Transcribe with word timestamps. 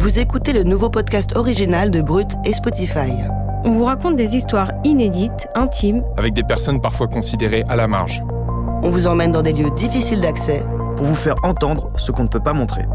Vous 0.00 0.18
écoutez 0.18 0.54
le 0.54 0.62
nouveau 0.62 0.88
podcast 0.88 1.36
original 1.36 1.90
de 1.90 2.00
Brut 2.00 2.30
et 2.46 2.54
Spotify. 2.54 3.12
On 3.64 3.72
vous 3.72 3.84
raconte 3.84 4.16
des 4.16 4.34
histoires 4.34 4.72
inédites, 4.82 5.46
intimes, 5.54 6.02
Avec 6.16 6.32
des 6.32 6.42
personnes 6.42 6.80
parfois 6.80 7.06
considérées 7.06 7.64
à 7.68 7.76
la 7.76 7.86
marge. 7.86 8.22
On 8.82 8.88
vous 8.88 9.06
emmène 9.06 9.30
dans 9.30 9.42
des 9.42 9.52
lieux 9.52 9.70
difficiles 9.72 10.22
d'accès. 10.22 10.64
Pour 10.96 11.04
vous 11.04 11.14
faire 11.14 11.34
entendre 11.42 11.92
ce 11.98 12.12
qu'on 12.12 12.22
ne 12.22 12.28
peut 12.28 12.40
pas 12.40 12.54
montrer. 12.54 12.86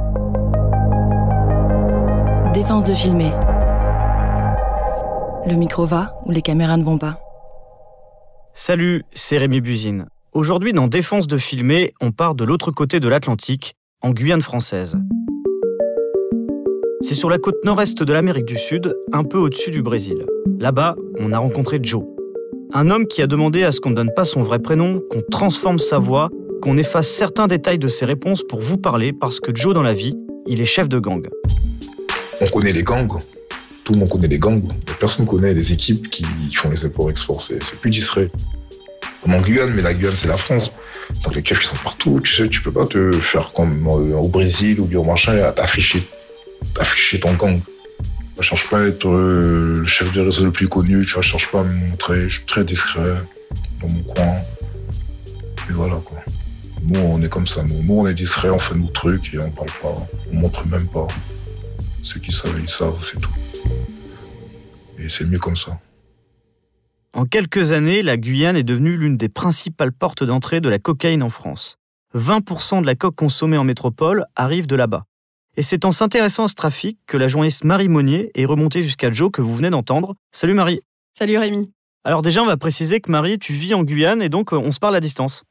Défense 2.55 2.85
de 2.85 2.95
filmer. 2.95 3.29
Le 5.45 5.53
micro 5.53 5.85
va 5.85 6.19
ou 6.25 6.31
les 6.31 6.41
caméras 6.41 6.77
ne 6.77 6.83
vont 6.83 6.97
pas 6.97 7.19
Salut, 8.55 9.03
c'est 9.13 9.37
Rémi 9.37 9.61
Buzine. 9.61 10.07
Aujourd'hui, 10.31 10.73
dans 10.73 10.87
Défense 10.87 11.27
de 11.27 11.37
filmer, 11.37 11.93
on 12.01 12.11
part 12.11 12.33
de 12.33 12.45
l'autre 12.45 12.71
côté 12.71 12.99
de 12.99 13.07
l'Atlantique, 13.07 13.75
en 14.01 14.09
Guyane 14.09 14.41
française. 14.41 14.97
C'est 17.07 17.13
sur 17.13 17.29
la 17.29 17.37
côte 17.37 17.63
nord-est 17.63 18.01
de 18.01 18.13
l'Amérique 18.13 18.45
du 18.45 18.57
Sud, 18.57 18.95
un 19.13 19.23
peu 19.23 19.37
au-dessus 19.37 19.69
du 19.69 19.83
Brésil. 19.83 20.25
Là-bas, 20.57 20.95
on 21.19 21.33
a 21.33 21.37
rencontré 21.37 21.77
Joe. 21.79 22.03
Un 22.73 22.89
homme 22.89 23.05
qui 23.05 23.21
a 23.21 23.27
demandé 23.27 23.63
à 23.63 23.71
ce 23.71 23.79
qu'on 23.79 23.91
ne 23.91 23.95
donne 23.95 24.09
pas 24.15 24.23
son 24.23 24.41
vrai 24.41 24.57
prénom, 24.57 25.03
qu'on 25.11 25.21
transforme 25.21 25.77
sa 25.77 25.99
voix, 25.99 26.31
qu'on 26.63 26.79
efface 26.79 27.07
certains 27.07 27.45
détails 27.45 27.77
de 27.77 27.87
ses 27.87 28.05
réponses 28.05 28.41
pour 28.49 28.59
vous 28.59 28.77
parler 28.77 29.13
parce 29.13 29.39
que 29.39 29.55
Joe, 29.55 29.75
dans 29.75 29.83
la 29.83 29.93
vie, 29.93 30.15
il 30.47 30.61
est 30.61 30.65
chef 30.65 30.89
de 30.89 30.97
gang. 30.97 31.29
On 32.41 32.47
connaît 32.47 32.73
les 32.73 32.81
gangs. 32.81 33.21
Tout 33.83 33.93
le 33.93 33.99
monde 33.99 34.09
connaît 34.09 34.27
les 34.27 34.39
gangs. 34.39 34.63
Mais 34.65 34.93
Personne 34.99 35.27
connaît 35.27 35.53
les 35.53 35.73
équipes 35.73 36.09
qui 36.09 36.25
font 36.55 36.71
les 36.71 36.85
import-export. 36.85 37.39
C'est 37.39 37.61
c'est 37.61 37.77
plus 37.77 37.91
distrait. 37.91 38.31
Comme 39.21 39.35
en 39.35 39.41
Guyane, 39.41 39.75
mais 39.75 39.83
la 39.83 39.93
Guyane, 39.93 40.15
c'est 40.15 40.27
la 40.27 40.37
France. 40.37 40.71
Donc 41.23 41.35
les 41.35 41.43
keufs, 41.43 41.61
ils 41.61 41.67
sont 41.67 41.83
partout. 41.83 42.19
Tu 42.23 42.33
sais, 42.33 42.49
tu 42.49 42.63
peux 42.63 42.71
pas 42.71 42.87
te 42.87 43.11
faire 43.11 43.53
comme 43.53 43.85
euh, 43.85 44.17
au 44.17 44.27
Brésil 44.27 44.79
ou 44.79 44.85
bien 44.85 44.97
au 44.97 45.03
machin, 45.03 45.51
t'afficher, 45.51 46.03
t'afficher 46.75 47.19
ton 47.19 47.33
gang. 47.33 47.59
Je 48.37 48.43
cherche 48.43 48.69
pas 48.69 48.81
à 48.81 48.85
être 48.85 49.07
euh, 49.07 49.79
le 49.79 49.85
chef 49.85 50.11
de 50.11 50.21
réseau 50.21 50.43
le 50.43 50.51
plus 50.51 50.67
connu. 50.67 51.05
Tu 51.05 51.13
vois, 51.13 51.21
je 51.21 51.29
cherche 51.29 51.49
pas 51.49 51.61
à 51.61 51.63
me 51.63 51.73
montrer. 51.73 52.29
Je 52.29 52.35
suis 52.35 52.45
très 52.45 52.63
discret 52.63 53.21
dans 53.81 53.87
mon 53.87 54.03
coin. 54.03 54.35
Et 55.69 55.73
voilà, 55.73 55.95
quoi. 56.03 56.17
Nous, 56.83 56.99
on 56.99 57.21
est 57.21 57.29
comme 57.29 57.47
ça. 57.47 57.63
Nous, 57.63 57.81
nous 57.81 57.99
on 58.01 58.07
est 58.07 58.13
discret, 58.13 58.49
on 58.49 58.59
fait 58.59 58.75
nos 58.75 58.87
trucs 58.87 59.33
et 59.33 59.39
on 59.39 59.49
parle 59.49 59.71
pas. 59.81 60.07
On 60.31 60.35
montre 60.35 60.67
même 60.67 60.87
pas. 60.87 61.07
Ceux 62.03 62.19
qui 62.19 62.31
savent, 62.31 62.59
ils 62.59 62.69
savent, 62.69 63.01
c'est 63.03 63.19
tout. 63.19 63.33
Et 64.99 65.09
c'est 65.09 65.25
mieux 65.25 65.39
comme 65.39 65.55
ça. 65.55 65.79
En 67.13 67.25
quelques 67.25 67.71
années, 67.71 68.03
la 68.03 68.17
Guyane 68.17 68.57
est 68.57 68.63
devenue 68.63 68.97
l'une 68.97 69.15
des 69.15 69.29
principales 69.29 69.93
portes 69.93 70.23
d'entrée 70.23 70.59
de 70.59 70.67
la 70.67 70.79
cocaïne 70.79 71.23
en 71.23 71.29
France. 71.29 71.77
20% 72.13 72.81
de 72.81 72.85
la 72.85 72.95
coque 72.95 73.15
consommée 73.15 73.57
en 73.57 73.63
métropole 73.63 74.25
arrive 74.35 74.67
de 74.67 74.75
là-bas. 74.75 75.05
Et 75.57 75.61
c'est 75.61 75.85
en 75.85 75.91
s'intéressant 75.91 76.43
à 76.43 76.47
ce 76.49 76.55
trafic 76.55 76.99
que 77.07 77.15
la 77.15 77.27
journaliste 77.27 77.63
Marie 77.63 77.87
Monnier 77.87 78.29
est 78.35 78.45
remontée 78.45 78.83
jusqu'à 78.83 79.09
Joe 79.11 79.31
que 79.31 79.41
vous 79.41 79.55
venez 79.55 79.69
d'entendre. 79.69 80.15
Salut 80.31 80.53
Marie. 80.53 80.81
Salut 81.17 81.37
Rémi. 81.37 81.71
Alors 82.03 82.21
déjà, 82.21 82.43
on 82.43 82.45
va 82.45 82.57
préciser 82.57 82.99
que 82.99 83.09
Marie, 83.09 83.39
tu 83.39 83.53
vis 83.53 83.73
en 83.73 83.83
Guyane 83.83 84.21
et 84.21 84.27
donc 84.27 84.51
euh, 84.51 84.57
on 84.57 84.71
se 84.73 84.79
parle 84.79 84.97
à 84.97 84.99
distance. 84.99 85.43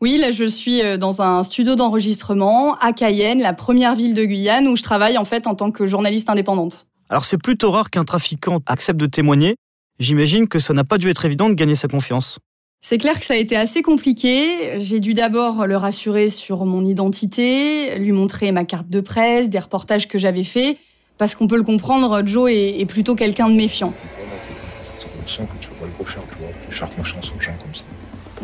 Oui, 0.00 0.16
là 0.16 0.30
je 0.30 0.44
suis 0.44 0.80
euh, 0.80 0.96
dans 0.96 1.22
un 1.22 1.42
studio 1.42 1.74
d'enregistrement 1.74 2.76
à 2.78 2.92
Cayenne, 2.92 3.40
la 3.40 3.52
première 3.52 3.96
ville 3.96 4.14
de 4.14 4.24
Guyane 4.24 4.68
où 4.68 4.76
je 4.76 4.84
travaille 4.84 5.18
en 5.18 5.24
fait 5.24 5.48
en 5.48 5.56
tant 5.56 5.72
que 5.72 5.86
journaliste 5.86 6.30
indépendante. 6.30 6.86
Alors 7.10 7.24
c'est 7.24 7.38
plutôt 7.38 7.72
rare 7.72 7.90
qu'un 7.90 8.04
trafiquant 8.04 8.60
accepte 8.66 9.00
de 9.00 9.06
témoigner. 9.06 9.56
J'imagine 9.98 10.46
que 10.46 10.60
ça 10.60 10.72
n'a 10.72 10.84
pas 10.84 10.98
dû 10.98 11.10
être 11.10 11.24
évident 11.24 11.48
de 11.48 11.54
gagner 11.54 11.74
sa 11.74 11.88
confiance. 11.88 12.38
C'est 12.80 12.96
clair 12.96 13.18
que 13.18 13.24
ça 13.24 13.34
a 13.34 13.36
été 13.36 13.56
assez 13.56 13.82
compliqué. 13.82 14.80
J'ai 14.80 15.00
dû 15.00 15.12
d'abord 15.12 15.66
le 15.66 15.76
rassurer 15.76 16.30
sur 16.30 16.64
mon 16.64 16.84
identité, 16.84 17.98
lui 17.98 18.12
montrer 18.12 18.50
ma 18.52 18.64
carte 18.64 18.88
de 18.88 19.00
presse, 19.00 19.50
des 19.50 19.58
reportages 19.58 20.08
que 20.08 20.16
j'avais 20.16 20.44
faits, 20.44 20.78
parce 21.18 21.34
qu'on 21.34 21.48
peut 21.48 21.56
le 21.56 21.64
comprendre, 21.64 22.22
Joe 22.24 22.50
est, 22.50 22.88
plutôt 22.88 23.14
quelqu'un 23.14 23.50
de 23.50 23.54
méfiant. 23.56 23.92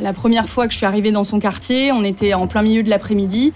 La 0.03 0.13
première 0.13 0.49
fois 0.49 0.67
que 0.67 0.73
je 0.73 0.77
suis 0.77 0.87
arrivée 0.87 1.13
dans 1.13 1.25
son 1.25 1.39
quartier, 1.39 1.93
on 1.93 2.03
était 2.03 2.35
en 2.35 2.47
plein 2.47 2.63
milieu 2.63 2.83
de 2.83 2.91
l'après-midi. 2.91 3.53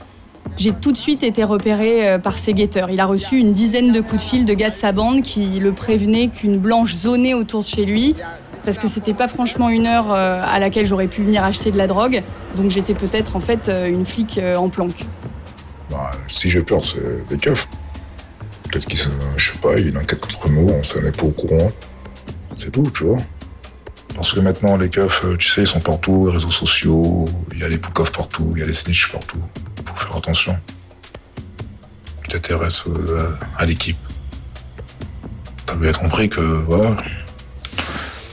J'ai 0.57 0.73
tout 0.73 0.93
de 0.93 0.97
suite 0.97 1.23
été 1.23 1.45
repérée 1.45 2.09
euh, 2.09 2.19
par 2.19 2.39
ses 2.39 2.55
guetteurs. 2.55 2.91
Il 2.91 3.01
a 3.01 3.07
reçu 3.07 3.39
une 3.39 3.53
dizaine 3.53 3.93
de 3.93 4.01
coups 4.01 4.23
de 4.23 4.29
fil 4.29 4.45
de 4.45 4.55
gars 4.55 4.71
de 4.71 4.75
sa 4.75 4.93
bande 4.93 5.23
qui 5.23 5.61
le 5.61 5.73
prévenaient 5.73 6.29
qu'une 6.29 6.57
blanche 6.57 6.95
zonait 6.95 7.35
autour 7.35 7.63
de 7.63 7.67
chez 7.67 7.85
lui. 7.85 8.15
Parce 8.69 8.77
que 8.77 8.87
c'était 8.87 9.15
pas 9.15 9.29
franchement 9.29 9.71
une 9.71 9.87
heure 9.87 10.13
euh, 10.13 10.43
à 10.45 10.59
laquelle 10.59 10.85
j'aurais 10.85 11.07
pu 11.07 11.23
venir 11.23 11.43
acheter 11.43 11.71
de 11.71 11.79
la 11.79 11.87
drogue. 11.87 12.23
Donc 12.55 12.71
j'étais 12.71 12.93
peut-être 12.93 13.35
en 13.35 13.41
fait 13.41 13.71
euh, 13.71 13.89
une 13.89 14.05
flic 14.05 14.37
euh, 14.37 14.57
en 14.57 14.69
planque. 14.69 15.07
Bah, 15.91 16.11
si 16.29 16.51
j'ai 16.51 16.61
peur, 16.61 16.85
c'est 16.85 17.01
les 17.31 17.39
keufs. 17.39 17.67
Peut-être 18.65 18.85
qu'ils, 18.85 19.01
je 19.39 19.53
sais 19.53 19.59
pas, 19.63 19.79
il 19.79 19.85
y 19.85 19.87
a 19.87 19.99
une 19.99 20.07
contre 20.07 20.51
nous, 20.51 20.69
on 20.69 20.85
s'en 20.85 21.01
est 21.01 21.17
pas 21.17 21.23
au 21.23 21.31
courant. 21.31 21.73
C'est 22.59 22.71
tout, 22.71 22.85
tu 22.95 23.05
vois. 23.05 23.17
Parce 24.15 24.35
que 24.35 24.41
maintenant, 24.41 24.77
les 24.77 24.91
keufs, 24.91 25.25
tu 25.39 25.49
sais, 25.49 25.63
ils 25.63 25.67
sont 25.67 25.81
partout, 25.81 26.27
les 26.27 26.35
réseaux 26.35 26.51
sociaux, 26.51 27.25
il 27.55 27.61
y 27.61 27.65
a 27.65 27.69
les 27.71 27.79
boucoffs 27.79 28.13
partout, 28.13 28.53
il 28.55 28.61
y 28.61 28.63
a 28.65 28.67
les 28.67 28.75
snitchs 28.75 29.11
partout. 29.11 29.41
Faut 29.87 29.97
faire 29.97 30.15
attention. 30.15 30.59
Tu 32.23 32.29
t'intéresses 32.33 32.83
à 33.57 33.65
l'équipe. 33.65 33.97
T'as 35.65 35.75
bien 35.75 35.93
compris 35.93 36.29
que, 36.29 36.43
voilà, 36.43 36.99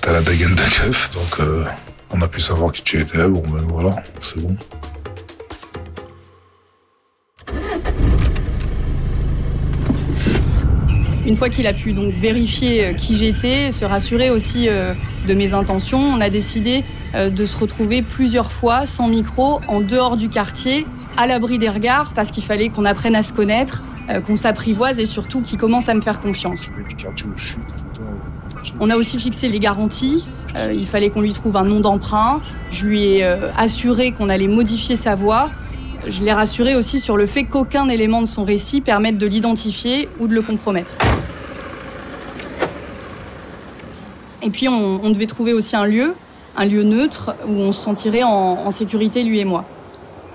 t'as 0.05 0.13
la 0.13 0.21
dégaine 0.21 0.53
de 0.53 0.61
keuf, 0.61 1.09
donc 1.15 1.39
euh, 1.39 1.65
on 2.11 2.21
a 2.21 2.27
pu 2.27 2.39
savoir 2.39 2.71
qui 2.71 2.83
tu 2.83 2.99
étais, 2.99 3.27
bon, 3.27 3.41
ben 3.51 3.63
voilà, 3.67 3.95
c'est 4.21 4.39
bon. 4.39 4.55
Une 11.25 11.35
fois 11.35 11.49
qu'il 11.49 11.65
a 11.65 11.73
pu 11.73 11.93
donc 11.93 12.13
vérifier 12.13 12.85
euh, 12.85 12.93
qui 12.93 13.15
j'étais, 13.15 13.71
se 13.71 13.83
rassurer 13.83 14.29
aussi 14.29 14.69
euh, 14.69 14.93
de 15.25 15.33
mes 15.33 15.53
intentions, 15.53 15.99
on 15.99 16.21
a 16.21 16.29
décidé 16.29 16.85
de 17.15 17.45
se 17.45 17.57
retrouver 17.57 18.01
plusieurs 18.01 18.51
fois 18.51 18.85
sans 18.85 19.07
micro 19.07 19.61
en 19.69 19.79
dehors 19.79 20.17
du 20.17 20.29
quartier, 20.29 20.85
à 21.17 21.25
l'abri 21.25 21.57
des 21.57 21.69
regards, 21.69 22.11
parce 22.13 22.29
qu'il 22.29 22.43
fallait 22.43 22.67
qu'on 22.69 22.83
apprenne 22.83 23.15
à 23.15 23.23
se 23.23 23.31
connaître, 23.31 23.83
qu'on 24.27 24.35
s'apprivoise 24.35 24.99
et 24.99 25.05
surtout 25.05 25.41
qu'il 25.41 25.57
commence 25.57 25.87
à 25.87 25.93
me 25.93 26.01
faire 26.01 26.19
confiance. 26.19 26.69
On 28.79 28.89
a 28.89 28.95
aussi 28.95 29.19
fixé 29.19 29.47
les 29.47 29.59
garanties. 29.59 30.25
Euh, 30.55 30.71
il 30.73 30.85
fallait 30.85 31.09
qu'on 31.09 31.21
lui 31.21 31.33
trouve 31.33 31.57
un 31.57 31.63
nom 31.63 31.79
d'emprunt. 31.79 32.41
Je 32.71 32.85
lui 32.85 33.03
ai 33.03 33.23
euh, 33.23 33.51
assuré 33.57 34.11
qu'on 34.11 34.29
allait 34.29 34.47
modifier 34.47 34.95
sa 34.95 35.15
voix. 35.15 35.49
Je 36.07 36.23
l'ai 36.23 36.33
rassuré 36.33 36.75
aussi 36.75 36.99
sur 36.99 37.17
le 37.17 37.25
fait 37.25 37.45
qu'aucun 37.45 37.89
élément 37.89 38.21
de 38.21 38.27
son 38.27 38.43
récit 38.43 38.81
permette 38.81 39.17
de 39.17 39.25
l'identifier 39.25 40.07
ou 40.19 40.27
de 40.27 40.33
le 40.33 40.41
compromettre. 40.41 40.91
Et 44.43 44.49
puis 44.51 44.69
on, 44.69 44.99
on 45.03 45.09
devait 45.09 45.25
trouver 45.25 45.53
aussi 45.53 45.75
un 45.75 45.85
lieu, 45.85 46.13
un 46.55 46.65
lieu 46.65 46.83
neutre 46.83 47.35
où 47.47 47.53
on 47.53 47.71
se 47.71 47.81
sentirait 47.81 48.23
en, 48.23 48.29
en 48.29 48.71
sécurité 48.71 49.23
lui 49.23 49.39
et 49.39 49.45
moi. 49.45 49.65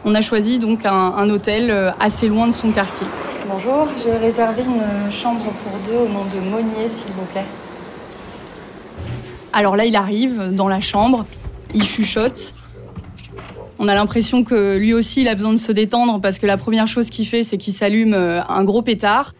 On 0.05 0.15
a 0.15 0.21
choisi 0.21 0.59
donc 0.59 0.87
un, 0.87 0.93
un 1.17 1.31
hôtel 1.31 1.71
euh, 1.71 1.91
assez 2.01 2.29
loin 2.29 2.49
de 2.49 2.53
son 2.53 2.73
quartier. 2.73 3.07
Bonjour, 3.49 3.87
j'ai 4.03 4.17
réservé 4.17 4.62
une 4.62 5.12
chambre 5.12 5.45
pour 5.62 5.79
deux 5.87 5.99
au 5.99 6.09
nom 6.09 6.25
de 6.25 6.51
Monnier, 6.51 6.89
s'il 6.89 7.12
vous 7.12 7.27
plaît. 7.33 7.45
Alors 9.52 9.76
là, 9.76 9.85
il 9.85 9.97
arrive 9.97 10.55
dans 10.55 10.69
la 10.69 10.81
chambre, 10.81 11.26
il 11.75 11.85
chuchote. 11.85 12.55
On 13.79 13.88
a 13.88 13.94
l'impression 13.94 14.44
que 14.44 14.76
lui 14.76 14.93
aussi, 14.93 15.23
il 15.23 15.29
a 15.29 15.35
besoin 15.35 15.52
de 15.52 15.58
se 15.58 15.73
détendre 15.73 16.20
parce 16.20 16.38
que 16.38 16.47
la 16.47 16.56
première 16.56 16.87
chose 16.87 17.08
qu'il 17.08 17.26
fait, 17.26 17.43
c'est 17.43 17.56
qu'il 17.56 17.73
s'allume 17.73 18.12
euh, 18.14 18.43
un 18.44 18.62
gros 18.62 18.82
pétard. 18.82 19.32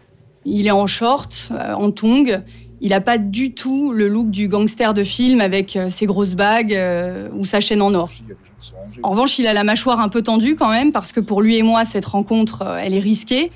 Il 0.45 0.65
est 0.65 0.71
en 0.71 0.87
short, 0.87 1.51
euh, 1.51 1.73
en 1.73 1.91
tongs. 1.91 2.41
Il 2.81 2.89
n'a 2.89 3.01
pas 3.01 3.19
du 3.19 3.53
tout 3.53 3.93
le 3.93 4.07
look 4.07 4.31
du 4.31 4.47
gangster 4.47 4.95
de 4.95 5.03
film 5.03 5.39
avec 5.39 5.75
euh, 5.75 5.87
ses 5.89 6.07
grosses 6.07 6.33
bagues 6.33 6.77
ou 7.33 7.45
sa 7.45 7.59
chaîne 7.59 7.83
en 7.83 7.93
or. 7.93 8.09
En 9.03 9.11
revanche, 9.11 9.37
il 9.37 9.45
a 9.45 9.53
la 9.53 9.63
mâchoire 9.63 9.99
un 9.99 10.09
peu 10.09 10.23
tendue 10.23 10.55
quand 10.55 10.69
même 10.69 10.91
parce 10.91 11.11
que 11.11 11.19
pour 11.19 11.43
lui 11.43 11.57
et 11.57 11.63
moi, 11.63 11.85
cette 11.85 12.05
rencontre, 12.05 12.63
elle 12.81 12.95
est 12.95 12.99
risquée. 12.99 13.51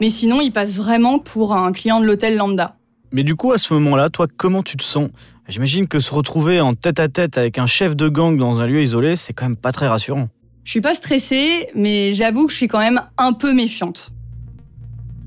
Mais 0.00 0.10
sinon, 0.10 0.40
il 0.40 0.50
passe 0.50 0.76
vraiment 0.76 1.20
pour 1.20 1.54
un 1.54 1.70
client 1.70 2.00
de 2.00 2.06
l'hôtel 2.06 2.36
lambda. 2.36 2.74
Mais 3.12 3.22
du 3.22 3.36
coup, 3.36 3.52
à 3.52 3.58
ce 3.58 3.72
moment-là, 3.74 4.10
toi, 4.10 4.26
comment 4.36 4.64
tu 4.64 4.76
te 4.76 4.82
sens? 4.82 5.08
J'imagine 5.46 5.86
que 5.88 6.00
se 6.00 6.12
retrouver 6.12 6.60
en 6.62 6.74
tête 6.74 6.98
à 6.98 7.08
tête 7.08 7.36
avec 7.36 7.58
un 7.58 7.66
chef 7.66 7.94
de 7.94 8.08
gang 8.08 8.38
dans 8.38 8.60
un 8.60 8.66
lieu 8.66 8.82
isolé, 8.82 9.14
c'est 9.14 9.34
quand 9.34 9.44
même 9.44 9.56
pas 9.56 9.72
très 9.72 9.86
rassurant. 9.86 10.28
Je 10.64 10.70
suis 10.70 10.80
pas 10.80 10.94
stressée, 10.94 11.68
mais 11.74 12.14
j'avoue 12.14 12.46
que 12.46 12.52
je 12.52 12.56
suis 12.56 12.68
quand 12.68 12.78
même 12.78 13.02
un 13.18 13.34
peu 13.34 13.52
méfiante. 13.52 14.12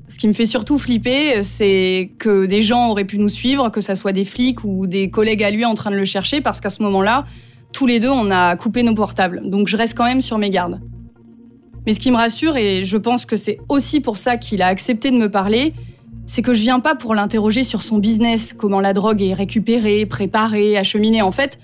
Ce 0.08 0.18
qui 0.18 0.26
me 0.26 0.32
fait 0.32 0.46
surtout 0.46 0.78
flipper, 0.78 1.42
c'est 1.44 2.10
que 2.18 2.46
des 2.46 2.62
gens 2.62 2.88
auraient 2.88 3.04
pu 3.04 3.18
nous 3.18 3.28
suivre, 3.28 3.68
que 3.68 3.80
ça 3.80 3.94
soit 3.94 4.12
des 4.12 4.24
flics 4.24 4.64
ou 4.64 4.88
des 4.88 5.08
collègues 5.08 5.44
à 5.44 5.50
lui 5.50 5.64
en 5.64 5.74
train 5.74 5.92
de 5.92 5.96
le 5.96 6.04
chercher, 6.04 6.40
parce 6.40 6.60
qu'à 6.60 6.70
ce 6.70 6.82
moment-là, 6.82 7.24
tous 7.72 7.86
les 7.86 8.00
deux, 8.00 8.10
on 8.10 8.30
a 8.32 8.56
coupé 8.56 8.82
nos 8.82 8.94
portables. 8.94 9.42
Donc 9.44 9.68
je 9.68 9.76
reste 9.76 9.96
quand 9.96 10.06
même 10.06 10.22
sur 10.22 10.38
mes 10.38 10.50
gardes. 10.50 10.80
Mais 11.86 11.94
ce 11.94 12.00
qui 12.00 12.10
me 12.10 12.16
rassure, 12.16 12.56
et 12.56 12.84
je 12.84 12.96
pense 12.96 13.24
que 13.24 13.36
c'est 13.36 13.58
aussi 13.68 14.00
pour 14.00 14.16
ça 14.16 14.36
qu'il 14.36 14.62
a 14.62 14.66
accepté 14.66 15.12
de 15.12 15.16
me 15.16 15.30
parler, 15.30 15.74
c'est 16.28 16.42
que 16.42 16.52
je 16.52 16.60
viens 16.60 16.78
pas 16.78 16.94
pour 16.94 17.14
l'interroger 17.14 17.64
sur 17.64 17.82
son 17.82 17.98
business, 17.98 18.52
comment 18.52 18.80
la 18.80 18.92
drogue 18.92 19.22
est 19.22 19.32
récupérée, 19.32 20.04
préparée, 20.04 20.76
acheminée. 20.76 21.22
En 21.22 21.32
fait, 21.32 21.58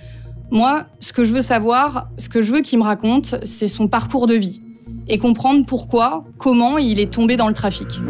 moi, 0.50 0.86
ce 1.00 1.12
que 1.12 1.22
je 1.22 1.34
veux 1.34 1.42
savoir, 1.42 2.08
ce 2.16 2.30
que 2.30 2.40
je 2.40 2.50
veux 2.50 2.62
qu'il 2.62 2.78
me 2.78 2.84
raconte, 2.84 3.36
c'est 3.44 3.66
son 3.66 3.88
parcours 3.88 4.26
de 4.26 4.34
vie 4.34 4.62
et 5.06 5.18
comprendre 5.18 5.66
pourquoi, 5.66 6.24
comment 6.38 6.78
il 6.78 6.98
est 6.98 7.12
tombé 7.12 7.36
dans 7.36 7.46
le 7.46 7.52
trafic. 7.52 8.00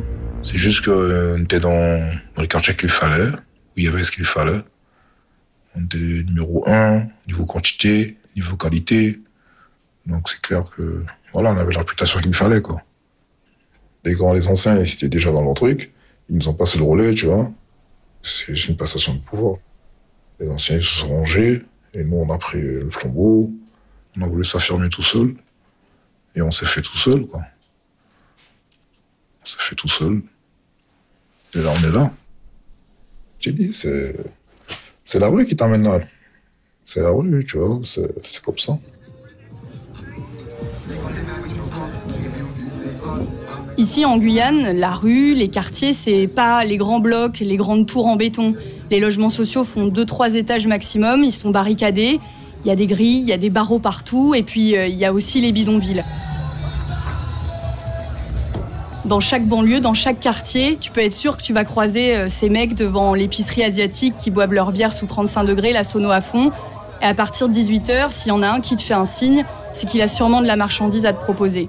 C'est 0.45 0.56
juste 0.56 0.85
qu'on 0.85 1.43
était 1.43 1.59
dans, 1.59 2.01
dans 2.37 2.43
les 2.43 2.49
quartiers 2.49 2.77
qu'il 2.77 2.89
fallait, 2.89 3.31
où 3.31 3.79
il 3.79 3.85
y 3.85 3.89
avait 3.89 4.05
ce 4.05 4.12
qu'il 4.12 4.25
fallait. 4.25 4.62
On 5.75 5.85
était 5.85 5.99
numéro 5.99 6.65
un, 6.69 7.03
niveau 7.27 7.47
quantité, 7.47 8.17
niveau 8.37 8.56
qualité. 8.56 9.21
Donc 10.06 10.29
c'est 10.29 10.41
clair 10.41 10.62
que 10.77 11.05
voilà, 11.33 11.53
on 11.53 11.56
avait 11.56 11.73
la 11.73 11.81
réputation 11.81 12.21
qu'il 12.21 12.33
fallait, 12.33 12.61
quoi. 12.61 12.81
Les 14.05 14.12
grands, 14.12 14.35
les 14.35 14.47
anciens, 14.47 14.79
ils 14.79 14.93
étaient 14.93 15.09
déjà 15.09 15.33
dans 15.33 15.43
leur 15.43 15.55
truc. 15.55 15.94
Ils 16.29 16.37
nous 16.37 16.49
ont 16.49 16.55
passé 16.55 16.79
le 16.79 16.85
relais, 16.85 17.15
tu 17.15 17.26
vois. 17.26 17.50
C'est 18.23 18.53
une 18.69 18.76
passation 18.76 19.15
de 19.15 19.21
pouvoir. 19.21 19.59
Les 20.41 20.49
anciens, 20.49 20.76
ils 20.76 20.85
se 20.85 21.00
sont 21.00 21.09
rangés, 21.09 21.62
et 21.93 22.03
nous, 22.03 22.17
on 22.17 22.31
a 22.31 22.38
pris 22.38 22.61
le 22.61 22.91
flambeau. 22.91 23.53
On 24.17 24.23
a 24.23 24.26
voulu 24.26 24.44
s'affirmer 24.44 24.88
tout 24.88 25.03
seul. 25.03 25.35
Et 26.35 26.43
on 26.43 26.50
s'est 26.50 26.67
fait 26.67 26.82
tout 26.82 26.97
seul, 26.97 27.26
quoi. 27.26 27.43
On 29.43 29.47
s'est 29.47 29.61
fait 29.61 29.75
tout 29.75 29.88
seul. 29.88 30.23
Et 31.55 31.59
là, 31.59 31.73
on 31.73 31.88
est 31.88 31.93
là. 31.93 32.12
J'ai 33.38 33.53
dit, 33.53 33.73
c'est, 33.73 35.19
la 35.19 35.29
rue 35.29 35.44
qui 35.44 35.55
t'emmène 35.55 35.85
là. 35.85 36.00
C'est 36.87 37.00
la 37.00 37.11
rue, 37.11 37.44
tu 37.47 37.59
vois, 37.59 37.81
c'est 37.85 38.43
comme 38.43 38.59
ça. 38.59 38.79
Ici 43.85 44.07
en 44.07 44.17
Guyane, 44.17 44.79
la 44.79 44.93
rue, 44.93 45.35
les 45.35 45.49
quartiers, 45.49 45.93
c'est 45.93 46.27
pas 46.27 46.65
les 46.65 46.79
grands 46.79 47.01
blocs, 47.01 47.41
les 47.41 47.57
grandes 47.57 47.87
tours 47.87 48.07
en 48.07 48.17
béton. 48.17 48.55
Les 48.91 48.99
logements 48.99 49.29
sociaux 49.29 49.63
font 49.63 49.89
2-3 49.89 50.37
étages 50.37 50.67
maximum, 50.67 51.23
ils 51.23 51.33
sont 51.33 51.51
barricadés. 51.51 52.19
Il 52.65 52.69
y 52.69 52.71
a 52.71 52.77
des 52.77 52.87
grilles, 52.87 53.21
il 53.21 53.29
y 53.29 53.33
a 53.35 53.37
des 53.37 53.51
barreaux 53.51 53.81
partout, 53.81 54.35
et 54.35 54.43
puis 54.43 54.75
euh, 54.75 54.87
il 54.87 54.95
y 54.95 55.05
a 55.05 55.13
aussi 55.13 55.43
les 55.43 55.53
bidonvilles. 55.53 56.03
Dans 59.05 59.21
chaque 59.21 59.45
banlieue, 59.47 59.81
dans 59.81 59.93
chaque 59.93 60.19
quartier, 60.19 60.79
tu 60.81 60.91
peux 60.91 61.03
être 61.03 61.13
sûr 61.13 61.37
que 61.37 61.43
tu 61.43 61.53
vas 61.53 61.65
croiser 61.65 62.17
euh, 62.17 62.29
ces 62.31 62.49
mecs 62.49 62.75
devant 62.75 63.13
l'épicerie 63.13 63.65
asiatique 63.65 64.15
qui 64.17 64.31
boivent 64.31 64.55
leur 64.55 64.73
bière 64.73 64.95
sous 64.95 65.05
35 65.05 65.45
degrés, 65.45 65.75
la 65.75 65.85
sono 65.85 66.11
à 66.11 66.23
fond. 66.23 66.53
Et 67.03 67.05
à 67.05 67.13
partir 67.13 67.51
de 67.51 67.53
18h, 67.53 68.13
s'il 68.13 68.31
y 68.31 68.33
en 68.33 68.43
a 68.43 68.49
un 68.49 68.61
qui 68.61 68.77
te 68.77 68.81
fait 68.81 68.95
un 68.95 69.05
signe, 69.05 69.45
c'est 69.75 69.87
qu'il 69.87 70.01
a 70.01 70.09
sûrement 70.09 70.41
de 70.41 70.47
la 70.47 70.57
marchandise 70.57 71.05
à 71.05 71.13
te 71.13 71.23
proposer. 71.23 71.69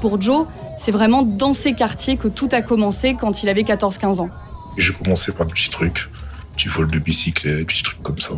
Pour 0.00 0.20
Joe, 0.20 0.46
c'est 0.76 0.92
vraiment 0.92 1.22
dans 1.22 1.52
ces 1.52 1.74
quartiers 1.74 2.16
que 2.16 2.28
tout 2.28 2.48
a 2.52 2.62
commencé 2.62 3.14
quand 3.14 3.42
il 3.42 3.48
avait 3.48 3.62
14-15 3.62 4.20
ans. 4.20 4.30
J'ai 4.76 4.92
commencé 4.92 5.32
par 5.32 5.46
des 5.46 5.52
petits 5.52 5.70
trucs, 5.70 6.08
petits 6.56 6.68
vols 6.68 6.90
de 6.90 6.98
bicyclette, 6.98 7.66
petits 7.66 7.82
trucs 7.82 8.02
comme 8.02 8.18
ça. 8.18 8.34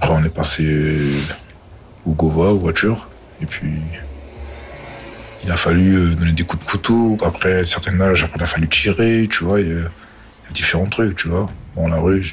Après, 0.00 0.14
on 0.14 0.24
est 0.24 0.34
passé 0.34 1.06
au 2.04 2.12
Gova, 2.12 2.52
aux 2.52 2.58
voitures, 2.58 3.08
et 3.40 3.46
puis 3.46 3.70
il 5.44 5.50
a 5.50 5.56
fallu 5.56 5.96
euh, 5.96 6.14
donner 6.14 6.32
des 6.32 6.44
coups 6.44 6.64
de 6.64 6.70
couteau. 6.70 7.16
Après, 7.24 7.58
à 7.58 7.60
un 7.60 7.64
certain 7.64 8.00
âge, 8.00 8.22
après, 8.22 8.38
il 8.38 8.42
a 8.42 8.46
fallu 8.46 8.68
tirer, 8.68 9.28
tu 9.30 9.44
vois. 9.44 9.60
Il 9.60 9.68
y, 9.68 9.78
a, 9.78 9.88
différents 10.52 10.86
trucs, 10.86 11.16
tu 11.16 11.28
vois. 11.28 11.50
Bon, 11.74 11.88
la 11.88 11.98
rue, 11.98 12.30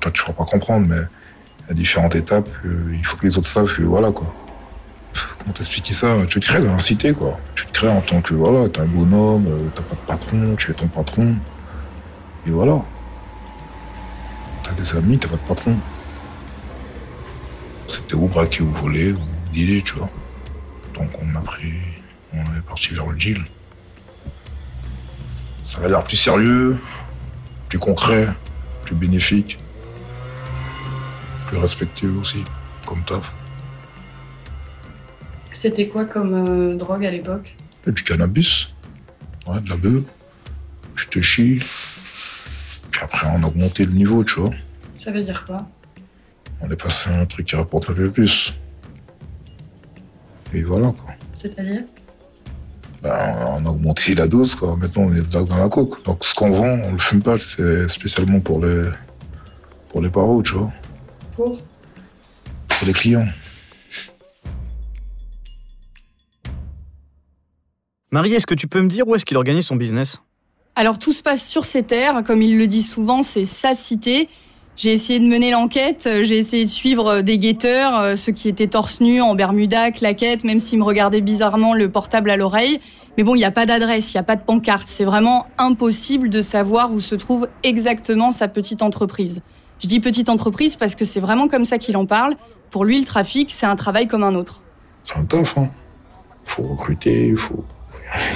toi, 0.00 0.10
tu 0.12 0.22
ne 0.22 0.26
vas 0.28 0.32
pas 0.32 0.44
comprendre, 0.44 0.86
mais 0.86 1.00
il 1.66 1.68
y 1.68 1.70
a 1.72 1.74
différentes 1.74 2.14
étapes. 2.14 2.48
euh, 2.64 2.92
il 2.92 3.04
faut 3.04 3.16
que 3.16 3.26
les 3.26 3.36
autres 3.36 3.48
savent 3.48 3.74
que, 3.74 3.82
voilà, 3.82 4.12
quoi. 4.12 4.32
Comment 5.40 5.54
t'expliquer 5.54 5.94
ça? 5.94 6.26
Tu 6.26 6.38
te 6.38 6.44
crées 6.44 6.60
dans 6.60 6.72
la 6.72 6.78
cité, 6.78 7.14
quoi. 7.14 7.40
Tu 7.54 7.64
te 7.64 7.72
crées 7.72 7.88
en 7.88 8.02
tant 8.02 8.20
que, 8.20 8.34
voilà, 8.34 8.68
t'es 8.68 8.80
un 8.80 8.84
bonhomme, 8.84 9.46
euh, 9.46 9.68
t'as 9.74 9.80
pas 9.80 9.94
de 9.94 10.00
patron, 10.00 10.54
tu 10.56 10.70
es 10.70 10.74
ton 10.74 10.86
patron. 10.86 11.34
Et 12.46 12.50
voilà. 12.50 12.84
T'as 14.62 14.72
des 14.72 14.96
amis, 14.96 15.18
t'as 15.18 15.28
pas 15.28 15.36
de 15.36 15.40
patron. 15.40 15.76
C'était 17.86 18.16
ou 18.16 18.28
braquer 18.28 18.62
ou 18.62 18.70
voler, 18.70 19.12
ou 19.12 19.18
dealer, 19.50 19.82
tu 19.82 19.94
vois. 19.94 20.10
Donc 20.94 21.08
on 21.22 21.34
a 21.34 21.40
pris. 21.40 21.72
On 22.34 22.42
est 22.42 22.62
parti 22.68 22.92
vers 22.92 23.06
le 23.06 23.16
deal. 23.16 23.42
Ça 25.62 25.78
avait 25.78 25.88
l'air 25.88 26.04
plus 26.04 26.18
sérieux, 26.18 26.76
plus 27.70 27.78
concret, 27.78 28.28
plus 28.84 28.94
bénéfique, 28.94 29.58
plus 31.46 31.56
respecté 31.56 32.06
aussi, 32.06 32.44
comme 32.84 33.02
taf. 33.04 33.32
C'était 35.60 35.88
quoi 35.88 36.06
comme 36.06 36.32
euh, 36.32 36.74
drogue 36.74 37.04
à 37.04 37.10
l'époque? 37.10 37.54
Du 37.86 38.02
cannabis, 38.02 38.68
ouais, 39.46 39.60
de 39.60 39.68
la 39.68 39.76
bœuf, 39.76 40.04
tu 40.96 41.06
te 41.08 41.20
chies. 41.20 41.60
Puis 42.90 43.00
après, 43.02 43.26
on 43.30 43.42
a 43.42 43.46
augmenté 43.46 43.84
le 43.84 43.92
niveau, 43.92 44.24
tu 44.24 44.40
vois. 44.40 44.52
Ça 44.96 45.12
veut 45.12 45.22
dire 45.22 45.44
quoi? 45.46 45.68
On 46.62 46.70
est 46.70 46.82
passé 46.82 47.10
à 47.10 47.20
un 47.20 47.26
truc 47.26 47.46
qui 47.46 47.56
rapporte 47.56 47.90
un 47.90 47.92
peu 47.92 48.10
plus. 48.10 48.54
Et 50.54 50.62
voilà, 50.62 50.92
quoi. 50.92 51.12
C'est-à-dire? 51.34 51.82
Ben, 53.02 53.36
on 53.58 53.66
a 53.66 53.68
augmenté 53.68 54.14
la 54.14 54.28
dose, 54.28 54.54
quoi. 54.54 54.76
Maintenant, 54.76 55.08
on 55.10 55.14
est 55.14 55.28
dans 55.28 55.58
la 55.58 55.68
coke. 55.68 56.02
Donc, 56.06 56.24
ce 56.24 56.32
qu'on 56.32 56.52
vend, 56.52 56.78
on 56.84 56.92
le 56.92 56.98
fume 56.98 57.20
pas. 57.20 57.36
C'est 57.36 57.86
spécialement 57.88 58.40
pour 58.40 58.64
les, 58.64 58.88
pour 59.90 60.00
les 60.00 60.08
paros, 60.08 60.42
tu 60.42 60.54
vois. 60.54 60.72
Pour? 61.36 61.58
Pour 62.66 62.86
les 62.86 62.94
clients. 62.94 63.28
Marie, 68.12 68.34
est-ce 68.34 68.46
que 68.46 68.54
tu 68.54 68.66
peux 68.66 68.80
me 68.80 68.88
dire 68.88 69.06
où 69.06 69.14
est-ce 69.14 69.24
qu'il 69.24 69.36
organise 69.36 69.66
son 69.66 69.76
business? 69.76 70.20
Alors 70.74 70.98
tout 70.98 71.12
se 71.12 71.22
passe 71.22 71.46
sur 71.46 71.64
ses 71.64 71.84
terres, 71.84 72.22
comme 72.26 72.42
il 72.42 72.58
le 72.58 72.66
dit 72.66 72.82
souvent, 72.82 73.22
c'est 73.22 73.44
sa 73.44 73.74
cité. 73.74 74.28
J'ai 74.76 74.92
essayé 74.92 75.20
de 75.20 75.26
mener 75.26 75.52
l'enquête, 75.52 76.08
j'ai 76.22 76.38
essayé 76.38 76.64
de 76.64 76.70
suivre 76.70 77.06
euh, 77.06 77.22
des 77.22 77.38
guetteurs, 77.38 78.00
euh, 78.00 78.16
ceux 78.16 78.32
qui 78.32 78.48
étaient 78.48 78.66
torse 78.66 79.00
nu, 79.00 79.20
en 79.20 79.34
bermuda, 79.34 79.92
claquettes, 79.92 80.42
même 80.42 80.58
s'ils 80.58 80.78
me 80.78 80.84
regardaient 80.84 81.20
bizarrement 81.20 81.74
le 81.74 81.88
portable 81.88 82.30
à 82.30 82.36
l'oreille. 82.36 82.80
Mais 83.16 83.22
bon, 83.22 83.34
il 83.34 83.38
n'y 83.38 83.44
a 83.44 83.50
pas 83.52 83.66
d'adresse, 83.66 84.12
il 84.12 84.16
n'y 84.16 84.20
a 84.20 84.24
pas 84.24 84.36
de 84.36 84.42
pancarte. 84.42 84.88
C'est 84.88 85.04
vraiment 85.04 85.46
impossible 85.58 86.30
de 86.30 86.40
savoir 86.40 86.92
où 86.92 87.00
se 87.00 87.14
trouve 87.14 87.48
exactement 87.62 88.32
sa 88.32 88.48
petite 88.48 88.82
entreprise. 88.82 89.42
Je 89.80 89.86
dis 89.86 90.00
petite 90.00 90.28
entreprise 90.28 90.74
parce 90.74 90.96
que 90.96 91.04
c'est 91.04 91.20
vraiment 91.20 91.46
comme 91.46 91.64
ça 91.64 91.78
qu'il 91.78 91.96
en 91.96 92.06
parle. 92.06 92.34
Pour 92.70 92.84
lui, 92.84 92.98
le 92.98 93.06
trafic, 93.06 93.50
c'est 93.50 93.66
un 93.66 93.76
travail 93.76 94.08
comme 94.08 94.24
un 94.24 94.34
autre. 94.34 94.62
C'est 95.04 95.16
un 95.16 95.24
taf, 95.24 95.58
hein. 95.58 95.68
Faut 96.44 96.62
recruter, 96.62 97.28
il 97.28 97.36
faut. 97.36 97.64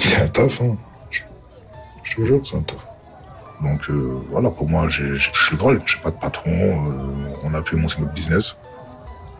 C'est 0.00 0.16
un 0.22 0.28
taf, 0.28 0.60
hein. 0.60 0.76
Je, 1.10 1.20
je 2.04 2.14
te 2.16 2.26
jure 2.26 2.40
que 2.42 2.46
c'est 2.48 2.56
un 2.56 2.60
taf. 2.62 2.78
Donc 3.62 3.80
euh, 3.88 4.20
voilà, 4.30 4.50
pour 4.50 4.68
moi, 4.68 4.88
j'ai 4.88 5.16
j'ai 5.16 5.30
touché 5.30 5.52
le 5.52 5.56
Graal. 5.58 5.80
J'ai 5.86 5.98
pas 5.98 6.10
de 6.10 6.16
patron. 6.16 6.50
euh, 6.50 7.32
on 7.44 7.54
a 7.54 7.62
pu 7.62 7.76
monter 7.76 7.96
notre 8.00 8.12
business 8.12 8.56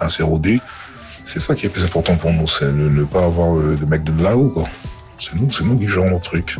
assez 0.01 0.23
rodé. 0.23 0.61
C'est 1.27 1.41
ça 1.41 1.55
qui 1.55 1.67
est 1.67 1.69
plus 1.71 1.85
important 1.85 2.17
pour 2.17 2.33
nous, 2.33 2.47
c'est 2.47 2.67
de 2.67 2.89
ne 2.89 3.05
pas 3.05 3.25
avoir 3.25 3.57
euh, 3.57 3.77
des 3.77 3.87
mecs 3.87 4.05
de 4.05 4.23
là-haut, 4.23 4.51
quoi. 4.51 4.65
C'est 5.19 5.35
nous, 5.35 5.51
c'est 5.53 5.65
nous 5.65 5.79
qui 5.79 5.89
gérons 5.89 6.11
notre 6.11 6.25
truc. 6.31 6.57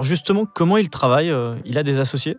Alors 0.00 0.08
justement, 0.08 0.46
comment 0.46 0.78
il 0.78 0.88
travaille 0.88 1.28
euh, 1.28 1.56
Il 1.66 1.76
a 1.76 1.82
des 1.82 1.98
associés? 1.98 2.38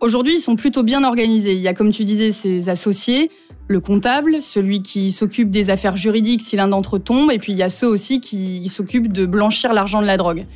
Aujourd'hui, 0.00 0.36
ils 0.36 0.40
sont 0.40 0.56
plutôt 0.56 0.82
bien 0.82 1.04
organisés. 1.04 1.52
Il 1.52 1.60
y 1.60 1.68
a, 1.68 1.74
comme 1.74 1.90
tu 1.90 2.04
disais, 2.04 2.32
ses 2.32 2.70
associés, 2.70 3.30
le 3.68 3.80
comptable, 3.80 4.40
celui 4.40 4.80
qui 4.80 5.12
s'occupe 5.12 5.50
des 5.50 5.68
affaires 5.68 5.98
juridiques 5.98 6.40
si 6.40 6.56
l'un 6.56 6.68
d'entre 6.68 6.96
eux 6.96 7.00
tombe, 7.00 7.30
et 7.30 7.38
puis 7.38 7.52
il 7.52 7.58
y 7.58 7.62
a 7.62 7.68
ceux 7.68 7.86
aussi 7.86 8.22
qui 8.22 8.66
s'occupent 8.70 9.12
de 9.12 9.26
blanchir 9.26 9.74
l'argent 9.74 10.00
de 10.00 10.06
la 10.06 10.16
drogue. 10.16 10.46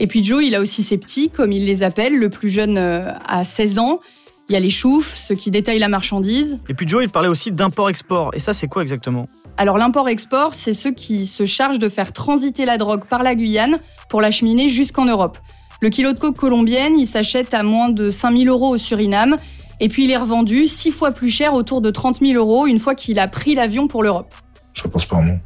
Et 0.00 0.08
puis 0.08 0.24
Joe, 0.24 0.42
il 0.42 0.56
a 0.56 0.60
aussi 0.60 0.82
ses 0.82 0.98
petits, 0.98 1.30
comme 1.30 1.52
il 1.52 1.66
les 1.66 1.84
appelle, 1.84 2.18
le 2.18 2.30
plus 2.30 2.48
jeune 2.48 2.78
euh, 2.78 3.12
a 3.24 3.44
16 3.44 3.78
ans. 3.78 4.00
Il 4.48 4.54
y 4.54 4.56
a 4.56 4.60
les 4.60 4.70
choufs, 4.70 5.14
ceux 5.14 5.36
qui 5.36 5.52
détaillent 5.52 5.78
la 5.78 5.86
marchandise. 5.86 6.58
Et 6.68 6.74
puis 6.74 6.88
Joe, 6.88 7.04
il 7.04 7.10
parlait 7.10 7.28
aussi 7.28 7.52
d'import-export. 7.52 8.32
Et 8.34 8.40
ça, 8.40 8.52
c'est 8.52 8.66
quoi 8.66 8.82
exactement? 8.82 9.28
Alors 9.56 9.78
l'import-export, 9.78 10.54
c'est 10.56 10.72
ceux 10.72 10.90
qui 10.90 11.28
se 11.28 11.44
chargent 11.44 11.78
de 11.78 11.88
faire 11.88 12.12
transiter 12.12 12.64
la 12.64 12.76
drogue 12.76 13.04
par 13.04 13.22
la 13.22 13.36
Guyane 13.36 13.78
pour 14.08 14.20
l'acheminer 14.20 14.66
jusqu'en 14.66 15.04
Europe. 15.04 15.38
Le 15.82 15.88
kilo 15.88 16.12
de 16.12 16.18
coke 16.18 16.36
colombienne, 16.36 16.96
il 16.96 17.08
s'achète 17.08 17.52
à 17.54 17.64
moins 17.64 17.88
de 17.88 18.08
5000 18.08 18.48
euros 18.48 18.68
au 18.68 18.78
Suriname. 18.78 19.36
Et 19.80 19.88
puis 19.88 20.04
il 20.04 20.12
est 20.12 20.16
revendu 20.16 20.68
six 20.68 20.92
fois 20.92 21.10
plus 21.10 21.28
cher, 21.28 21.54
autour 21.54 21.80
de 21.80 21.90
30 21.90 22.20
000 22.20 22.34
euros, 22.34 22.68
une 22.68 22.78
fois 22.78 22.94
qu'il 22.94 23.18
a 23.18 23.26
pris 23.26 23.56
l'avion 23.56 23.88
pour 23.88 24.04
l'Europe. 24.04 24.32
Ça 24.76 24.88
passe 24.88 25.06
par 25.06 25.22
nous. 25.22 25.40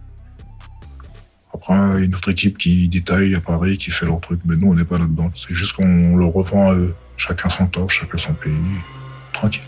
Après, 1.55 1.73
il 1.73 2.01
y 2.01 2.03
a 2.03 2.05
une 2.05 2.15
autre 2.15 2.31
équipe 2.31 2.59
qui 2.59 2.87
détaille 2.87 3.35
à 3.35 3.41
Paris, 3.41 3.79
qui 3.79 3.91
fait 3.91 4.05
leur 4.05 4.21
truc. 4.21 4.41
Mais 4.45 4.57
nous, 4.57 4.69
on 4.69 4.75
n'est 4.75 4.85
pas 4.85 4.99
là-dedans. 4.99 5.31
C'est 5.35 5.55
juste 5.55 5.73
qu'on 5.73 6.17
le 6.19 6.27
revend 6.27 6.69
à 6.69 6.75
eux. 6.75 6.95
Chacun 7.17 7.49
son 7.49 7.67
tort, 7.69 7.91
chacun 7.91 8.19
son 8.19 8.35
pays. 8.35 8.53
Tranquille. 9.33 9.63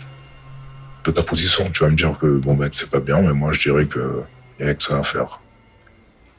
De 1.03 1.09
ta 1.09 1.23
position, 1.23 1.67
tu 1.73 1.83
vas 1.83 1.89
me 1.89 1.95
dire 1.95 2.15
que 2.19 2.37
bon, 2.37 2.53
ben, 2.53 2.69
c'est 2.71 2.91
pas 2.91 2.99
bien, 2.99 3.19
mais 3.21 3.33
moi, 3.33 3.53
je 3.53 3.61
dirais 3.61 3.87
que 3.87 4.21
y 4.59 4.63
a 4.65 4.75
que 4.75 4.83
ça 4.83 4.99
à 4.99 5.03
faire. 5.03 5.41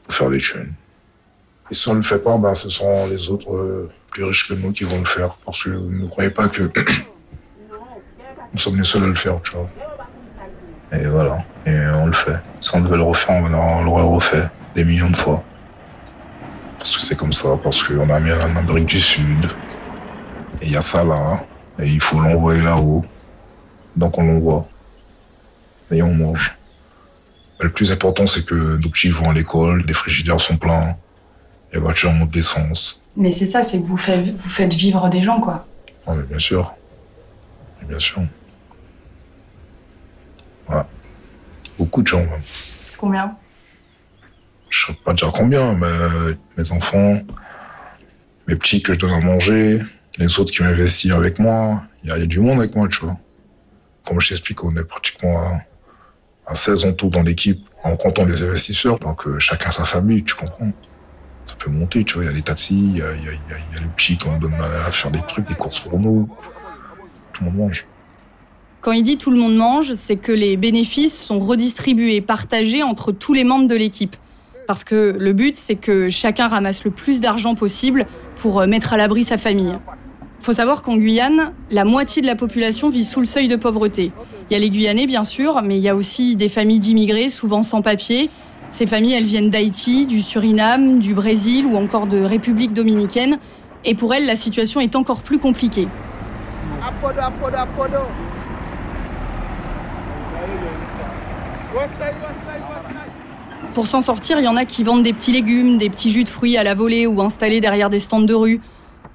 Pour 0.05 0.13
faire 0.15 0.29
les 0.29 0.39
thunes. 0.39 0.73
Et 1.71 1.73
si 1.73 1.87
on 1.87 1.93
ne 1.93 1.99
le 1.99 2.03
fait 2.03 2.19
pas, 2.19 2.37
ben, 2.37 2.53
ce 2.53 2.69
sont 2.69 3.07
les 3.07 3.29
autres 3.29 3.55
euh, 3.55 3.89
plus 4.11 4.25
riches 4.25 4.49
que 4.49 4.53
nous 4.53 4.73
qui 4.73 4.83
vont 4.83 4.99
le 4.99 5.05
faire. 5.05 5.29
Parce 5.45 5.63
que 5.63 5.69
ne 5.69 6.05
croyez 6.07 6.29
pas 6.29 6.49
que 6.49 6.63
nous 8.53 8.59
sommes 8.59 8.77
les 8.77 8.83
seuls 8.83 9.05
à 9.05 9.07
le 9.07 9.15
faire, 9.15 9.41
tu 9.41 9.53
vois. 9.53 9.69
Et 10.91 11.05
voilà. 11.05 11.45
Et 11.65 11.71
on 11.95 12.07
le 12.07 12.13
fait. 12.13 12.35
Si 12.59 12.69
on 12.73 12.81
devait 12.81 12.97
le 12.97 13.03
refaire, 13.03 13.41
on 13.41 13.83
l'aurait 13.83 14.03
refait 14.03 14.49
des 14.75 14.83
millions 14.83 15.09
de 15.09 15.15
fois. 15.15 15.41
Parce 16.77 16.97
que 16.97 17.01
c'est 17.01 17.15
comme 17.15 17.31
ça, 17.31 17.49
parce 17.63 17.81
qu'on 17.83 18.09
a 18.09 18.19
mis 18.19 18.33
en 18.33 18.55
Amérique 18.57 18.87
du 18.87 18.99
Sud. 18.99 19.45
Et 20.61 20.65
il 20.65 20.71
y 20.73 20.75
a 20.75 20.81
ça 20.81 21.05
là. 21.05 21.45
Et 21.79 21.87
il 21.87 22.01
faut 22.01 22.19
l'envoyer 22.19 22.61
là-haut. 22.61 23.05
Donc 23.95 24.17
on 24.17 24.25
l'envoie. 24.25 24.67
Et 25.89 26.03
on 26.03 26.13
mange. 26.13 26.53
Le 27.61 27.69
plus 27.69 27.93
important, 27.93 28.27
c'est 28.27 28.45
que 28.45 28.75
nos 28.75 28.89
petits 28.89 29.09
vont 29.09 29.29
à 29.29 29.33
l'école, 29.33 29.85
les 29.87 29.93
frigidaires 29.93 30.39
sont 30.39 30.57
pleins, 30.57 30.95
les 31.73 31.79
voitures 31.79 32.11
montent 32.11 32.31
d'essence. 32.31 33.01
Mais 33.15 33.31
c'est 33.31 33.47
ça, 33.47 33.63
c'est 33.63 33.81
que 33.81 33.85
vous 33.85 33.97
faites, 33.97 34.25
vous 34.25 34.49
faites 34.49 34.73
vivre 34.73 35.09
des 35.09 35.21
gens, 35.21 35.39
quoi. 35.39 35.65
Ah, 36.07 36.13
mais 36.15 36.23
bien 36.23 36.39
sûr. 36.39 36.73
Mais 37.81 37.87
bien 37.87 37.99
sûr. 37.99 38.21
Ouais. 40.69 40.81
Beaucoup 41.77 42.01
de 42.01 42.07
gens, 42.07 42.21
même. 42.21 42.41
Combien? 42.97 43.35
Je 44.69 44.87
sais 44.87 44.93
pas 45.03 45.13
dire 45.13 45.31
combien, 45.33 45.73
mais 45.73 45.87
mes 46.57 46.71
enfants, 46.71 47.19
mes 48.47 48.55
petits 48.55 48.81
que 48.81 48.93
je 48.93 48.99
donne 48.99 49.11
à 49.11 49.19
manger, 49.19 49.81
les 50.17 50.39
autres 50.39 50.51
qui 50.51 50.61
ont 50.61 50.65
investi 50.65 51.11
avec 51.11 51.39
moi, 51.39 51.83
il 52.03 52.09
y, 52.09 52.13
a 52.13 52.25
du 52.25 52.39
monde 52.39 52.59
avec 52.59 52.75
moi, 52.75 52.87
tu 52.87 53.01
vois. 53.01 53.17
Comme 54.05 54.19
je 54.21 54.29
t'explique, 54.29 54.63
on 54.63 54.75
est 54.75 54.85
pratiquement 54.85 55.37
à, 56.47 56.55
16 56.55 56.85
en 56.85 56.93
tout 56.93 57.09
dans 57.09 57.21
l'équipe, 57.21 57.65
en 57.83 57.95
comptant 57.95 58.25
les 58.25 58.43
investisseurs, 58.43 58.99
donc 58.99 59.27
euh, 59.27 59.39
chacun 59.39 59.71
sa 59.71 59.85
famille, 59.85 60.23
tu 60.23 60.35
comprends. 60.35 60.71
Ça 61.47 61.55
peut 61.57 61.69
monter, 61.69 62.03
tu 62.03 62.15
vois, 62.15 62.23
il 62.23 62.27
y 62.27 62.29
a 62.29 62.33
les 62.33 62.41
taxis, 62.41 62.73
il 62.73 62.97
y 62.97 63.01
a, 63.01 63.13
y, 63.13 63.23
y 63.23 63.27
a, 63.27 63.79
les 63.79 64.85
à 64.87 64.91
faire 64.91 65.11
des 65.11 65.21
trucs, 65.27 65.47
des 65.47 65.55
courses 65.55 65.79
pour 65.79 65.99
nous. 65.99 66.29
Tout 67.33 67.43
le 67.43 67.51
monde 67.51 67.59
mange. 67.59 67.85
Quand 68.81 68.93
il 68.93 69.03
dit 69.03 69.17
tout 69.17 69.29
le 69.29 69.37
monde 69.37 69.55
mange, 69.55 69.93
c'est 69.93 70.15
que 70.15 70.31
les 70.31 70.57
bénéfices 70.57 71.21
sont 71.21 71.39
redistribués, 71.39 72.19
partagés 72.21 72.81
entre 72.81 73.11
tous 73.11 73.33
les 73.33 73.43
membres 73.43 73.67
de 73.67 73.75
l'équipe. 73.75 74.15
Parce 74.65 74.83
que 74.83 75.15
le 75.19 75.33
but, 75.33 75.55
c'est 75.55 75.75
que 75.75 76.09
chacun 76.09 76.47
ramasse 76.47 76.83
le 76.83 76.91
plus 76.91 77.21
d'argent 77.21 77.55
possible 77.55 78.07
pour 78.37 78.61
euh, 78.61 78.67
mettre 78.67 78.93
à 78.93 78.97
l'abri 78.97 79.23
sa 79.23 79.37
famille. 79.37 79.77
Il 80.39 80.43
faut 80.43 80.53
savoir 80.53 80.81
qu'en 80.81 80.95
Guyane, 80.95 81.51
la 81.69 81.85
moitié 81.85 82.23
de 82.23 82.27
la 82.27 82.35
population 82.35 82.89
vit 82.89 83.03
sous 83.03 83.19
le 83.19 83.27
seuil 83.27 83.47
de 83.47 83.55
pauvreté. 83.55 84.11
Il 84.49 84.53
y 84.53 84.55
a 84.55 84.59
les 84.59 84.71
Guyanais, 84.71 85.05
bien 85.05 85.23
sûr, 85.23 85.61
mais 85.61 85.77
il 85.77 85.83
y 85.83 85.89
a 85.89 85.95
aussi 85.95 86.35
des 86.35 86.49
familles 86.49 86.79
d'immigrés, 86.79 87.29
souvent 87.29 87.61
sans 87.61 87.83
papier. 87.83 88.31
Ces 88.71 88.85
familles, 88.85 89.13
elles 89.13 89.25
viennent 89.25 89.49
d'Haïti, 89.49 90.05
du 90.05 90.21
Suriname, 90.21 90.99
du 90.99 91.13
Brésil 91.13 91.65
ou 91.65 91.75
encore 91.75 92.07
de 92.07 92.21
République 92.21 92.71
dominicaine. 92.71 93.37
Et 93.83 93.95
pour 93.95 94.13
elles, 94.13 94.25
la 94.25 94.37
situation 94.37 94.79
est 94.79 94.95
encore 94.95 95.21
plus 95.21 95.39
compliquée. 95.39 95.87
Pour 103.73 103.87
s'en 103.87 104.01
sortir, 104.01 104.39
il 104.39 104.45
y 104.45 104.47
en 104.47 104.55
a 104.55 104.65
qui 104.65 104.83
vendent 104.83 105.03
des 105.03 105.13
petits 105.13 105.31
légumes, 105.31 105.77
des 105.77 105.89
petits 105.89 106.11
jus 106.11 106.23
de 106.23 106.29
fruits 106.29 106.57
à 106.57 106.63
la 106.63 106.73
volée 106.73 107.07
ou 107.07 107.21
installés 107.21 107.61
derrière 107.61 107.89
des 107.89 107.99
stands 107.99 108.21
de 108.21 108.33
rue. 108.33 108.61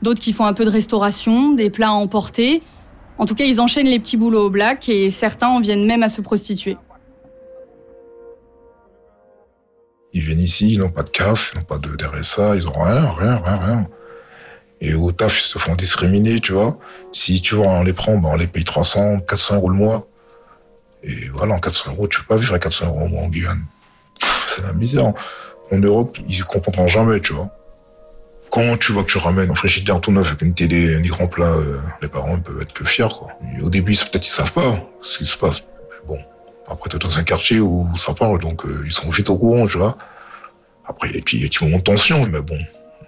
D'autres 0.02 0.20
qui 0.20 0.32
font 0.32 0.44
un 0.44 0.52
peu 0.52 0.64
de 0.64 0.70
restauration, 0.70 1.52
des 1.52 1.70
plats 1.70 1.88
à 1.88 1.92
emporter. 1.92 2.62
En 3.18 3.25
tout 3.25 3.34
cas, 3.34 3.44
ils 3.44 3.60
enchaînent 3.60 3.86
les 3.86 3.98
petits 3.98 4.18
boulots 4.18 4.46
au 4.46 4.50
black 4.50 4.88
et 4.90 5.08
certains 5.10 5.48
en 5.48 5.60
viennent 5.60 5.86
même 5.86 6.02
à 6.02 6.10
se 6.10 6.20
prostituer. 6.20 6.76
Ils 10.16 10.25
viennent 10.25 10.40
ici, 10.40 10.75
ils 10.75 10.78
n'ont 10.78 10.90
pas 10.90 11.02
de 11.02 11.11
CAF, 11.11 11.52
ils 11.54 11.58
n'ont 11.58 11.64
pas 11.64 11.78
de 11.78 11.90
RSA, 12.04 12.56
ils 12.56 12.64
n'ont 12.64 12.73
rien, 12.73 13.11
rien, 13.11 13.37
rien, 13.44 13.56
rien. 13.56 13.87
Et 14.80 14.94
au 14.94 15.12
taf, 15.12 15.38
ils 15.40 15.44
se 15.44 15.58
font 15.58 15.75
discriminer, 15.75 16.40
tu 16.40 16.52
vois. 16.52 16.78
Si 17.12 17.40
tu 17.40 17.54
vois, 17.54 17.66
on 17.68 17.82
les 17.82 17.92
prend, 17.92 18.16
ben 18.18 18.30
on 18.32 18.37
les 18.37 18.46
paye 18.46 18.64
300, 18.64 19.20
400 19.20 19.56
euros 19.56 19.70
le 19.70 19.76
mois. 19.76 20.04
Et 21.02 21.28
voilà, 21.32 21.54
en 21.54 21.58
400 21.58 21.92
euros, 21.92 22.08
tu 22.08 22.20
peux 22.20 22.26
pas 22.26 22.37
vivre 22.37 22.54
à 22.54 22.58
400 22.58 22.87
euros 22.87 23.02
au 23.04 23.08
mois 23.08 23.23
en 23.23 23.28
Guyane 23.28 23.64
c'est 24.46 24.62
la. 24.62 25.14
En 25.73 25.78
Europe, 25.78 26.18
ils 26.28 26.44
comprendront 26.44 26.87
jamais, 26.87 27.20
tu 27.20 27.32
vois. 27.32 27.50
Quand 28.50 28.76
tu 28.78 28.92
vois 28.92 29.02
que 29.02 29.11
tu 29.11 29.18
ramènes 29.18 29.50
un 29.50 29.54
frigidaire 29.54 30.00
tout 30.00 30.12
neuf 30.12 30.28
avec 30.28 30.42
une 30.42 30.54
télé, 30.54 30.94
un 30.94 31.00
grand 31.00 31.26
plat, 31.26 31.52
euh, 31.52 31.80
les 32.00 32.08
parents 32.08 32.38
peuvent 32.38 32.62
être 32.62 32.73
que 32.73 32.85
fiers, 32.85 33.08
quoi. 33.18 33.28
au 33.61 33.68
début, 33.68 33.96
peut-être 33.96 34.26
ils 34.26 34.30
savent 34.30 34.52
pas 34.52 34.88
ce 35.02 35.18
qui 35.18 35.26
se 35.26 35.37
passe. 35.37 35.62
Mais 35.90 36.06
bon, 36.06 36.18
après, 36.68 36.90
t'es 36.90 36.99
dans 36.99 37.16
un 37.16 37.23
quartier 37.23 37.61
où 37.61 37.87
ça 37.96 38.12
parle, 38.14 38.40
donc 38.40 38.64
euh, 38.64 38.82
ils 38.85 38.92
sont 38.92 39.08
vite 39.11 39.30
au 39.30 39.38
courant, 39.38 39.66
tu 39.66 39.78
vois. 39.78 39.96
Après, 40.85 41.08
il 41.08 41.14
y 41.14 41.14
a 41.14 41.18
des 41.18 41.23
petits 41.49 41.64
moments 41.64 41.78
de 41.78 41.82
tension, 41.82 42.26
mais 42.26 42.40
bon, 42.40 42.58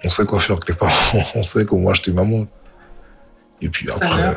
on 0.05 0.09
sait 0.09 0.25
quoi 0.25 0.41
faire 0.41 0.57
avec 0.57 0.69
les 0.69 0.75
parents, 0.75 1.25
on 1.35 1.43
sait 1.43 1.65
comment 1.65 1.91
acheter 1.91 2.13
maman. 2.13 2.47
Et 3.61 3.69
puis 3.69 3.91
après, 3.91 4.35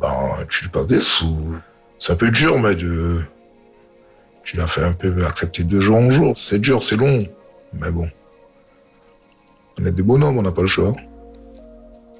ben, 0.00 0.44
tu 0.50 0.64
lui 0.64 0.70
passes 0.70 0.88
des 0.88 1.00
sous. 1.00 1.54
C'est 1.98 2.12
un 2.12 2.16
peu 2.16 2.30
dur, 2.30 2.58
mais 2.58 2.74
de, 2.74 3.24
tu 4.42 4.56
l'as 4.56 4.66
fait 4.66 4.82
un 4.82 4.92
peu 4.92 5.24
accepter 5.24 5.64
de 5.64 5.80
jour 5.80 5.96
en 5.96 6.10
jour. 6.10 6.36
C'est 6.36 6.58
dur, 6.58 6.82
c'est 6.82 6.96
long. 6.96 7.26
Mais 7.72 7.90
bon. 7.90 8.08
On 9.80 9.86
est 9.86 9.92
des 9.92 10.02
bonhommes, 10.02 10.38
on 10.38 10.42
n'a 10.42 10.52
pas 10.52 10.62
le 10.62 10.68
choix. 10.68 10.92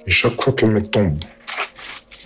Et 0.07 0.11
chaque 0.11 0.41
fois 0.41 0.53
qu'un 0.53 0.69
mec 0.69 0.91
tombe, 0.91 1.19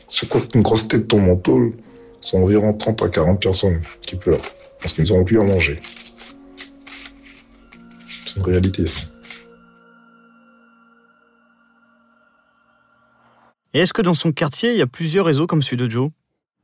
chaque 0.08 0.30
fois 0.30 0.40
qu'une 0.40 0.62
grosse 0.62 0.88
tête 0.88 1.08
tombe 1.08 1.28
en 1.28 1.36
tôle, 1.36 1.72
c'est 2.20 2.36
environ 2.36 2.72
30 2.72 3.02
à 3.02 3.08
40 3.08 3.40
personnes 3.40 3.80
qui 4.02 4.16
pleurent. 4.16 4.42
Parce 4.80 4.92
qu'ils 4.92 5.04
n'auront 5.04 5.24
plus 5.24 5.40
à 5.40 5.42
manger. 5.42 5.80
C'est 8.26 8.36
une 8.36 8.44
réalité, 8.44 8.86
ça. 8.86 9.00
Et 13.74 13.80
est-ce 13.80 13.92
que 13.92 14.02
dans 14.02 14.14
son 14.14 14.32
quartier, 14.32 14.72
il 14.72 14.78
y 14.78 14.82
a 14.82 14.86
plusieurs 14.86 15.26
réseaux 15.26 15.46
comme 15.46 15.62
celui 15.62 15.76
de 15.76 15.88
Joe? 15.88 16.10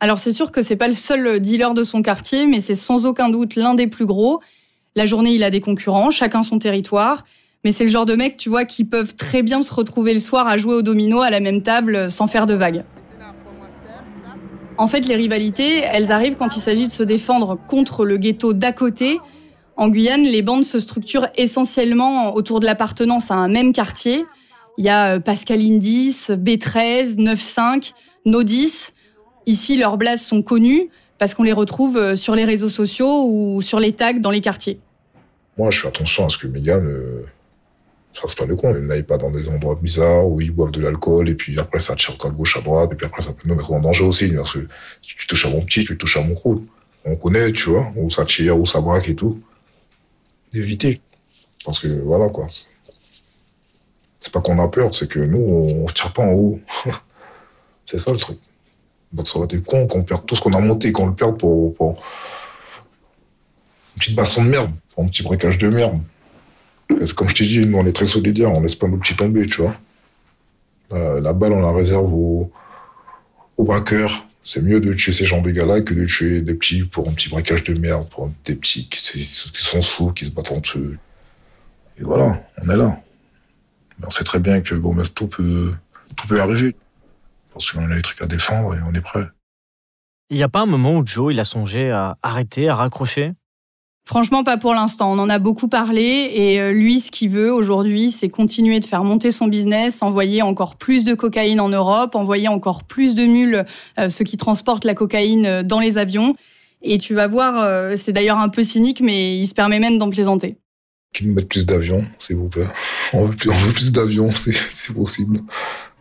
Alors 0.00 0.18
c'est 0.18 0.32
sûr 0.32 0.52
que 0.52 0.62
c'est 0.62 0.76
pas 0.76 0.88
le 0.88 0.94
seul 0.94 1.40
dealer 1.40 1.74
de 1.74 1.84
son 1.84 2.02
quartier, 2.02 2.46
mais 2.46 2.60
c'est 2.60 2.74
sans 2.74 3.06
aucun 3.06 3.28
doute 3.30 3.56
l'un 3.56 3.74
des 3.74 3.86
plus 3.86 4.06
gros. 4.06 4.40
La 4.96 5.06
journée, 5.06 5.34
il 5.34 5.42
a 5.42 5.50
des 5.50 5.60
concurrents, 5.60 6.10
chacun 6.10 6.42
son 6.42 6.58
territoire. 6.58 7.24
Mais 7.64 7.72
c'est 7.72 7.84
le 7.84 7.90
genre 7.90 8.04
de 8.04 8.14
mecs, 8.14 8.36
tu 8.36 8.50
vois, 8.50 8.64
qui 8.64 8.84
peuvent 8.84 9.14
très 9.14 9.42
bien 9.42 9.62
se 9.62 9.72
retrouver 9.72 10.12
le 10.12 10.20
soir 10.20 10.46
à 10.46 10.58
jouer 10.58 10.74
au 10.74 10.82
domino 10.82 11.20
à 11.22 11.30
la 11.30 11.40
même 11.40 11.62
table 11.62 12.10
sans 12.10 12.26
faire 12.26 12.46
de 12.46 12.54
vagues. 12.54 12.84
En 14.76 14.86
fait, 14.88 15.06
les 15.06 15.14
rivalités, 15.14 15.80
elles 15.80 16.10
arrivent 16.10 16.34
quand 16.34 16.56
il 16.56 16.60
s'agit 16.60 16.88
de 16.88 16.92
se 16.92 17.02
défendre 17.02 17.58
contre 17.68 18.04
le 18.04 18.16
ghetto 18.16 18.52
d'à 18.52 18.72
côté. 18.72 19.20
En 19.76 19.88
Guyane, 19.88 20.22
les 20.22 20.42
bandes 20.42 20.64
se 20.64 20.78
structurent 20.78 21.28
essentiellement 21.36 22.34
autour 22.34 22.60
de 22.60 22.66
l'appartenance 22.66 23.30
à 23.30 23.34
un 23.34 23.48
même 23.48 23.72
quartier. 23.72 24.24
Il 24.78 24.84
y 24.84 24.88
a 24.88 25.14
euh, 25.14 25.20
Pascal 25.20 25.60
Indis, 25.60 26.26
B13, 26.28 27.16
95, 27.16 27.94
Nodis. 28.26 28.90
Ici, 29.46 29.76
leurs 29.76 29.96
blases 29.96 30.22
sont 30.22 30.42
connues 30.42 30.88
parce 31.18 31.34
qu'on 31.34 31.44
les 31.44 31.52
retrouve 31.52 31.96
euh, 31.96 32.16
sur 32.16 32.34
les 32.34 32.44
réseaux 32.44 32.68
sociaux 32.68 33.28
ou 33.28 33.62
sur 33.62 33.78
les 33.78 33.92
tags 33.92 34.14
dans 34.14 34.30
les 34.32 34.40
quartiers. 34.40 34.80
Moi, 35.56 35.70
je 35.70 35.80
fais 35.80 35.88
attention 35.88 36.26
à 36.26 36.28
ce 36.28 36.38
que 36.38 36.48
gars 36.48 36.80
ne 38.14 38.20
fassent 38.20 38.34
pas 38.34 38.46
de 38.46 38.54
con. 38.54 38.74
Ils 38.76 38.86
n'aillent 38.86 39.02
pas 39.02 39.18
dans 39.18 39.30
des 39.30 39.48
endroits 39.48 39.78
bizarres 39.80 40.26
où 40.26 40.40
ils 40.40 40.50
boivent 40.50 40.70
de 40.70 40.80
l'alcool 40.80 41.28
et 41.28 41.34
puis 41.34 41.58
après 41.58 41.80
ça 41.80 41.96
tire 41.96 42.16
à 42.24 42.30
gauche, 42.30 42.56
à 42.56 42.60
droite 42.60 42.92
et 42.92 42.96
puis 42.96 43.06
après 43.06 43.22
ça 43.22 43.32
peut 43.32 43.48
nous 43.48 43.54
mettre 43.54 43.72
en 43.72 43.80
danger 43.80 44.04
aussi. 44.04 44.28
Parce 44.28 44.52
que 44.52 44.66
tu 45.02 45.26
touches 45.26 45.46
à 45.46 45.50
mon 45.50 45.62
petit, 45.62 45.84
tu 45.84 45.96
touches 45.96 46.16
à 46.16 46.22
mon 46.22 46.34
crew. 46.34 46.62
On 47.04 47.16
connaît, 47.16 47.52
tu 47.52 47.70
vois, 47.70 47.92
où 47.96 48.08
ça 48.10 48.24
tire, 48.24 48.56
où 48.58 48.66
ça 48.66 48.80
braque 48.80 49.08
et 49.08 49.14
tout. 49.14 49.42
D'éviter. 50.52 51.00
Parce 51.64 51.78
que 51.78 51.88
voilà 51.88 52.28
quoi. 52.28 52.46
C'est 54.20 54.32
pas 54.32 54.40
qu'on 54.40 54.58
a 54.58 54.68
peur, 54.68 54.94
c'est 54.94 55.08
que 55.08 55.18
nous, 55.18 55.38
on 55.38 55.86
tire 55.86 56.12
pas 56.12 56.22
en 56.22 56.32
haut. 56.32 56.60
c'est 57.84 57.98
ça 57.98 58.10
le 58.12 58.18
truc. 58.18 58.38
Donc 59.12 59.28
ça 59.28 59.36
aurait 59.36 59.44
été 59.44 59.60
con 59.60 59.86
qu'on 59.86 60.02
perde 60.02 60.26
tout 60.26 60.34
ce 60.34 60.40
qu'on 60.40 60.52
a 60.54 60.60
monté, 60.60 60.90
qu'on 60.92 61.06
le 61.06 61.14
perde 61.14 61.38
pour, 61.38 61.74
pour, 61.74 61.90
une 63.94 64.00
petite 64.00 64.16
baston 64.16 64.44
de 64.44 64.50
merde, 64.50 64.70
pour 64.92 65.04
un 65.04 65.08
petit 65.08 65.22
briquage 65.22 65.58
de 65.58 65.68
merde. 65.68 66.00
Comme 67.16 67.28
je 67.28 67.34
t'ai 67.34 67.44
dit, 67.44 67.66
nous 67.66 67.78
on 67.78 67.86
est 67.86 67.92
très 67.92 68.06
solidaires, 68.06 68.52
on 68.52 68.60
laisse 68.60 68.74
pas 68.74 68.88
nos 68.88 68.96
petits 68.96 69.16
tomber, 69.16 69.46
tu 69.46 69.62
vois. 69.62 69.74
La, 70.90 71.32
balle, 71.32 71.52
on 71.52 71.60
la 71.60 71.72
réserve 71.72 72.12
aux, 72.12 72.52
aux 73.56 73.64
braqueurs. 73.64 74.26
C'est 74.44 74.62
mieux 74.62 74.78
de 74.78 74.92
tuer 74.92 75.12
ces 75.12 75.24
gens 75.24 75.40
de 75.40 75.50
gars-là 75.50 75.80
que 75.80 75.94
de 75.94 76.04
tuer 76.04 76.42
des 76.42 76.54
petits 76.54 76.84
pour 76.84 77.08
un 77.08 77.12
petit 77.14 77.30
braquage 77.30 77.64
de 77.64 77.74
merde, 77.74 78.08
pour 78.10 78.30
des 78.44 78.54
petits 78.54 78.88
qui, 78.88 79.24
sont 79.24 79.80
sous, 79.80 80.12
qui 80.12 80.26
se 80.26 80.30
battent 80.30 80.52
entre 80.52 80.78
eux. 80.78 80.98
Et 81.98 82.02
voilà, 82.02 82.44
on 82.62 82.68
est 82.68 82.76
là. 82.76 83.00
On 84.06 84.10
sait 84.10 84.24
très 84.24 84.38
bien 84.38 84.60
que 84.60 84.74
bon, 84.74 84.94
tout 85.14 85.28
peut, 85.28 85.72
tout 86.14 86.26
peut 86.26 86.40
arriver 86.40 86.76
parce 87.52 87.70
qu'on 87.70 87.90
a 87.90 87.94
des 87.94 88.02
trucs 88.02 88.20
à 88.20 88.26
défendre 88.26 88.74
et 88.74 88.78
on 88.86 88.92
est 88.92 89.00
prêt. 89.00 89.24
Il 90.30 90.36
n'y 90.36 90.42
a 90.42 90.48
pas 90.48 90.60
un 90.60 90.66
moment 90.66 90.98
où 90.98 91.06
Joe 91.06 91.32
il 91.32 91.40
a 91.40 91.44
songé 91.44 91.90
à 91.90 92.18
arrêter, 92.22 92.68
à 92.68 92.74
raccrocher? 92.74 93.32
Franchement, 94.06 94.44
pas 94.44 94.58
pour 94.58 94.74
l'instant. 94.74 95.12
On 95.12 95.18
en 95.18 95.30
a 95.30 95.38
beaucoup 95.38 95.66
parlé 95.66 96.30
et 96.34 96.60
euh, 96.60 96.72
lui, 96.72 97.00
ce 97.00 97.10
qu'il 97.10 97.30
veut 97.30 97.50
aujourd'hui, 97.50 98.10
c'est 98.10 98.28
continuer 98.28 98.78
de 98.78 98.84
faire 98.84 99.02
monter 99.02 99.30
son 99.30 99.46
business, 99.46 100.02
envoyer 100.02 100.42
encore 100.42 100.76
plus 100.76 101.04
de 101.04 101.14
cocaïne 101.14 101.58
en 101.58 101.70
Europe, 101.70 102.14
envoyer 102.14 102.48
encore 102.48 102.84
plus 102.84 103.14
de 103.14 103.24
mules, 103.24 103.64
euh, 103.98 104.10
ceux 104.10 104.26
qui 104.26 104.36
transportent 104.36 104.84
la 104.84 104.92
cocaïne 104.92 105.46
euh, 105.46 105.62
dans 105.62 105.80
les 105.80 105.96
avions. 105.96 106.36
Et 106.82 106.98
tu 106.98 107.14
vas 107.14 107.28
voir, 107.28 107.96
c'est 107.96 108.12
d'ailleurs 108.12 108.36
un 108.36 108.50
peu 108.50 108.62
cynique, 108.62 109.00
mais 109.00 109.38
il 109.38 109.46
se 109.46 109.54
permet 109.54 109.78
même 109.78 109.96
d'en 109.96 110.10
plaisanter. 110.10 110.58
Qu'ils 111.14 111.28
nous 111.28 111.34
mettent 111.34 111.48
plus 111.48 111.64
d'avions, 111.64 112.04
s'il 112.18 112.36
vous 112.36 112.50
plaît. 112.50 112.66
On 113.14 113.24
veut 113.24 113.34
plus, 113.34 113.48
on 113.48 113.54
veut 113.54 113.72
plus 113.72 113.90
d'avions, 113.90 114.30
c'est 114.72 114.92
possible. 114.92 115.40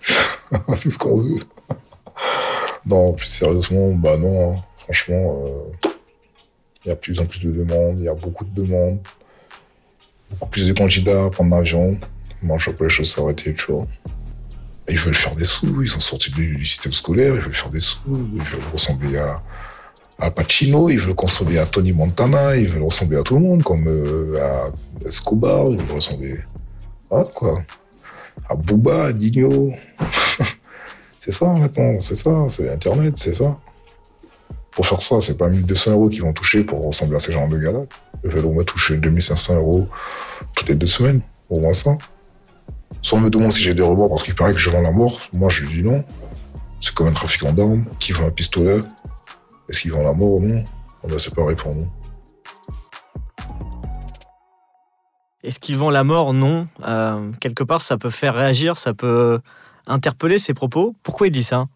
c'est 0.75 0.89
ce 0.89 0.97
qu'on 0.97 1.21
veut. 1.21 1.39
Non, 2.85 3.13
plus 3.13 3.27
sérieusement, 3.27 3.93
bah 3.93 4.17
non, 4.17 4.57
hein. 4.57 4.61
franchement. 4.79 5.41
Il 6.85 6.89
y 6.89 6.91
a 6.91 6.95
de 6.95 6.99
plus 6.99 7.19
en 7.19 7.25
plus 7.25 7.39
de 7.45 7.51
demandes, 7.51 7.97
il 7.99 8.05
y 8.05 8.09
a 8.09 8.13
beaucoup 8.13 8.43
de 8.43 8.61
demandes, 8.61 8.99
beaucoup 10.31 10.49
plus 10.49 10.67
de 10.67 10.73
candidats 10.73 11.25
à 11.25 11.29
prendre 11.29 11.55
l'avion. 11.55 11.97
Moi, 12.41 12.57
je 12.59 12.65
vois 12.65 12.77
pas 12.77 12.83
les 12.83 12.89
choses 12.89 13.13
s'arrêter, 13.13 13.53
tu 13.53 13.71
vois. 13.71 13.85
ils 14.89 14.97
veulent 14.97 15.15
faire 15.15 15.35
des 15.35 15.45
sous, 15.45 15.81
ils 15.81 15.87
sont 15.87 16.01
sortis 16.01 16.31
du, 16.31 16.65
système 16.65 16.91
scolaire, 16.91 17.35
ils 17.35 17.41
veulent 17.41 17.55
faire 17.55 17.69
des 17.69 17.79
sous, 17.79 17.99
ils 18.07 18.41
veulent 18.41 18.71
ressembler 18.73 19.17
à, 19.17 19.41
à 20.19 20.29
Pacino, 20.29 20.89
ils 20.89 20.99
veulent 20.99 21.15
ressembler 21.17 21.57
à 21.57 21.65
Tony 21.65 21.93
Montana, 21.93 22.57
ils 22.57 22.67
veulent 22.67 22.83
ressembler 22.83 23.17
à 23.17 23.23
tout 23.23 23.35
le 23.35 23.41
monde, 23.41 23.63
comme 23.63 23.87
euh, 23.87 24.41
à 24.41 25.07
Escobar, 25.07 25.67
ils 25.69 25.77
veulent 25.77 25.95
ressembler. 25.95 26.39
Voilà, 27.09 27.25
quoi. 27.33 27.61
À 28.49 28.55
Booba, 28.55 29.05
à 29.05 29.13
Digno. 29.13 29.71
c'est 31.21 31.31
ça 31.31 31.53
maintenant, 31.53 31.99
c'est 31.99 32.15
ça, 32.15 32.45
c'est 32.49 32.69
Internet, 32.69 33.13
c'est 33.17 33.35
ça. 33.35 33.57
Pour 34.75 34.87
faire 34.87 35.01
ça, 35.01 35.21
c'est 35.21 35.37
pas 35.37 35.49
1200 35.49 35.91
euros 35.91 36.09
qu'ils 36.09 36.23
vont 36.23 36.33
toucher 36.33 36.63
pour 36.63 36.85
ressembler 36.85 37.17
à 37.17 37.19
ces 37.19 37.31
gens 37.31 37.47
de 37.47 37.59
gars-là. 37.59 37.81
Veulent 38.23 38.45
au 38.45 38.53
moins 38.53 38.63
toucher 38.63 38.97
2500 38.97 39.55
euros 39.55 39.87
toutes 40.55 40.69
les 40.69 40.75
deux 40.75 40.87
semaines, 40.87 41.21
au 41.49 41.59
moins 41.59 41.73
ça. 41.73 41.97
Sans 43.01 43.19
me 43.19 43.29
demander 43.29 43.51
si 43.51 43.61
j'ai 43.61 43.73
des 43.73 43.83
remords 43.83 44.09
parce 44.09 44.23
qu'il 44.23 44.33
paraît 44.33 44.53
que 44.53 44.59
je 44.59 44.69
vends 44.69 44.81
la 44.81 44.91
mort, 44.91 45.19
moi 45.31 45.49
je 45.49 45.63
lui 45.63 45.69
dis 45.69 45.83
non. 45.83 46.03
C'est 46.81 46.93
comme 46.93 47.07
un 47.07 47.13
trafiquant 47.13 47.51
d'armes 47.51 47.85
qui 47.99 48.11
vend 48.13 48.25
un 48.25 48.31
pistolet. 48.31 48.79
Est-ce 49.69 49.81
qu'il 49.81 49.91
vend 49.91 50.03
la 50.03 50.13
mort 50.13 50.33
ou 50.33 50.39
non? 50.39 50.63
Ben, 51.07 51.19
C'est 51.19 51.33
pareil 51.33 51.55
pour 51.55 51.75
nous. 51.75 51.87
Est-ce 55.43 55.59
qu'il 55.59 55.77
vend 55.77 55.89
la 55.89 56.03
mort? 56.03 56.33
Non. 56.33 56.67
Euh, 56.85 57.31
quelque 57.41 57.63
part, 57.63 57.81
ça 57.81 57.97
peut 57.97 58.09
faire 58.09 58.33
réagir, 58.33 58.77
ça 58.77 58.93
peut 58.93 59.39
interpeller 59.85 60.39
ses 60.39 60.53
propos. 60.53 60.95
Pourquoi 61.03 61.27
il 61.27 61.31
dit 61.31 61.43
ça? 61.43 61.67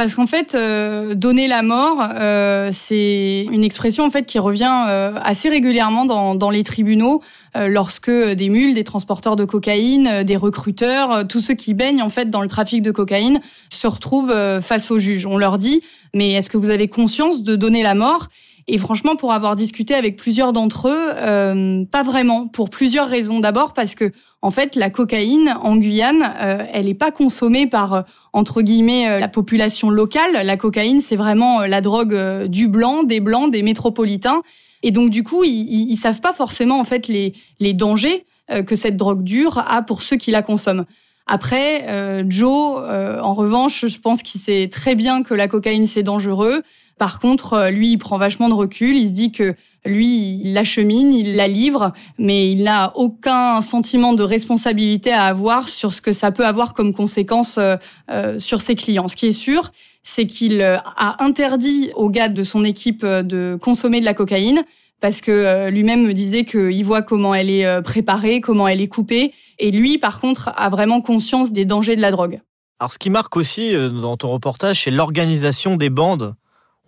Parce 0.00 0.14
qu'en 0.14 0.26
fait, 0.26 0.54
euh, 0.54 1.14
donner 1.14 1.46
la 1.46 1.60
mort, 1.60 1.98
euh, 2.14 2.70
c'est 2.72 3.46
une 3.52 3.62
expression 3.62 4.02
en 4.02 4.08
qui 4.24 4.38
revient 4.38 4.86
euh, 4.88 5.12
assez 5.22 5.50
régulièrement 5.50 6.06
dans, 6.06 6.34
dans 6.34 6.48
les 6.48 6.62
tribunaux 6.62 7.20
lorsque 7.54 8.10
des 8.10 8.48
mules, 8.48 8.72
des 8.74 8.84
transporteurs 8.84 9.36
de 9.36 9.44
cocaïne, 9.44 10.22
des 10.22 10.36
recruteurs, 10.36 11.26
tous 11.26 11.40
ceux 11.40 11.54
qui 11.54 11.74
baignent 11.74 12.00
en 12.00 12.08
fait 12.08 12.30
dans 12.30 12.42
le 12.42 12.48
trafic 12.48 12.80
de 12.80 12.92
cocaïne 12.92 13.40
se 13.70 13.88
retrouvent 13.88 14.32
face 14.60 14.92
au 14.92 14.98
juge. 14.98 15.26
On 15.26 15.36
leur 15.36 15.58
dit 15.58 15.82
mais 16.14 16.30
est-ce 16.30 16.48
que 16.48 16.56
vous 16.56 16.70
avez 16.70 16.86
conscience 16.86 17.42
de 17.42 17.56
donner 17.56 17.82
la 17.82 17.94
mort? 17.94 18.28
Et 18.72 18.78
franchement, 18.78 19.16
pour 19.16 19.32
avoir 19.32 19.56
discuté 19.56 19.94
avec 19.94 20.14
plusieurs 20.14 20.52
d'entre 20.52 20.88
eux, 20.88 21.12
euh, 21.16 21.84
pas 21.90 22.04
vraiment, 22.04 22.46
pour 22.46 22.70
plusieurs 22.70 23.08
raisons. 23.08 23.40
D'abord 23.40 23.72
parce 23.72 23.96
que, 23.96 24.12
en 24.42 24.50
fait, 24.50 24.76
la 24.76 24.90
cocaïne 24.90 25.56
en 25.60 25.74
Guyane, 25.74 26.32
euh, 26.40 26.64
elle 26.72 26.84
n'est 26.84 26.94
pas 26.94 27.10
consommée 27.10 27.66
par 27.66 27.92
euh, 27.94 28.02
entre 28.32 28.62
guillemets 28.62 29.18
la 29.18 29.26
population 29.26 29.90
locale. 29.90 30.46
La 30.46 30.56
cocaïne, 30.56 31.00
c'est 31.00 31.16
vraiment 31.16 31.62
la 31.62 31.80
drogue 31.80 32.46
du 32.46 32.68
blanc, 32.68 33.02
des 33.02 33.18
blancs, 33.18 33.50
des 33.50 33.64
métropolitains. 33.64 34.42
Et 34.84 34.92
donc, 34.92 35.10
du 35.10 35.24
coup, 35.24 35.42
ils, 35.42 35.90
ils 35.90 35.96
savent 35.96 36.20
pas 36.20 36.32
forcément 36.32 36.78
en 36.78 36.84
fait 36.84 37.08
les 37.08 37.34
les 37.58 37.72
dangers 37.72 38.24
que 38.66 38.76
cette 38.76 38.96
drogue 38.96 39.24
dure 39.24 39.58
a 39.58 39.82
pour 39.82 40.02
ceux 40.02 40.16
qui 40.16 40.30
la 40.30 40.42
consomment. 40.42 40.84
Après, 41.26 42.24
Joe, 42.28 42.78
en 43.20 43.34
revanche, 43.34 43.86
je 43.86 43.98
pense 43.98 44.22
qu'il 44.22 44.40
sait 44.40 44.68
très 44.70 44.94
bien 44.94 45.24
que 45.24 45.34
la 45.34 45.48
cocaïne 45.48 45.86
c'est 45.86 46.04
dangereux. 46.04 46.62
Par 47.00 47.18
contre, 47.18 47.54
euh, 47.54 47.70
lui, 47.70 47.92
il 47.92 47.96
prend 47.96 48.18
vachement 48.18 48.50
de 48.50 48.54
recul. 48.54 48.94
Il 48.94 49.08
se 49.08 49.14
dit 49.14 49.32
que 49.32 49.54
lui, 49.86 50.38
il 50.44 50.52
l'achemine, 50.52 51.14
il 51.14 51.34
la 51.34 51.48
livre, 51.48 51.94
mais 52.18 52.52
il 52.52 52.62
n'a 52.64 52.92
aucun 52.94 53.62
sentiment 53.62 54.12
de 54.12 54.22
responsabilité 54.22 55.10
à 55.10 55.22
avoir 55.22 55.70
sur 55.70 55.94
ce 55.94 56.02
que 56.02 56.12
ça 56.12 56.30
peut 56.30 56.44
avoir 56.44 56.74
comme 56.74 56.92
conséquence 56.92 57.56
euh, 57.56 57.76
euh, 58.10 58.38
sur 58.38 58.60
ses 58.60 58.74
clients. 58.74 59.08
Ce 59.08 59.16
qui 59.16 59.28
est 59.28 59.32
sûr, 59.32 59.72
c'est 60.02 60.26
qu'il 60.26 60.60
a 60.60 61.24
interdit 61.24 61.90
aux 61.94 62.10
gars 62.10 62.28
de 62.28 62.42
son 62.42 62.64
équipe 62.64 63.06
de 63.06 63.56
consommer 63.58 64.00
de 64.00 64.04
la 64.04 64.12
cocaïne 64.12 64.62
parce 65.00 65.22
que 65.22 65.70
lui-même 65.70 66.02
me 66.02 66.12
disait 66.12 66.44
qu'il 66.44 66.84
voit 66.84 67.00
comment 67.00 67.34
elle 67.34 67.48
est 67.48 67.82
préparée, 67.82 68.42
comment 68.42 68.68
elle 68.68 68.82
est 68.82 68.88
coupée, 68.88 69.32
et 69.58 69.70
lui, 69.70 69.96
par 69.96 70.20
contre, 70.20 70.50
a 70.56 70.68
vraiment 70.68 71.00
conscience 71.00 71.52
des 71.52 71.64
dangers 71.64 71.96
de 71.96 72.02
la 72.02 72.10
drogue. 72.10 72.40
Alors, 72.78 72.92
ce 72.92 72.98
qui 72.98 73.08
marque 73.08 73.36
aussi 73.36 73.72
dans 73.72 74.18
ton 74.18 74.28
reportage, 74.28 74.84
c'est 74.84 74.90
l'organisation 74.90 75.76
des 75.76 75.88
bandes 75.88 76.34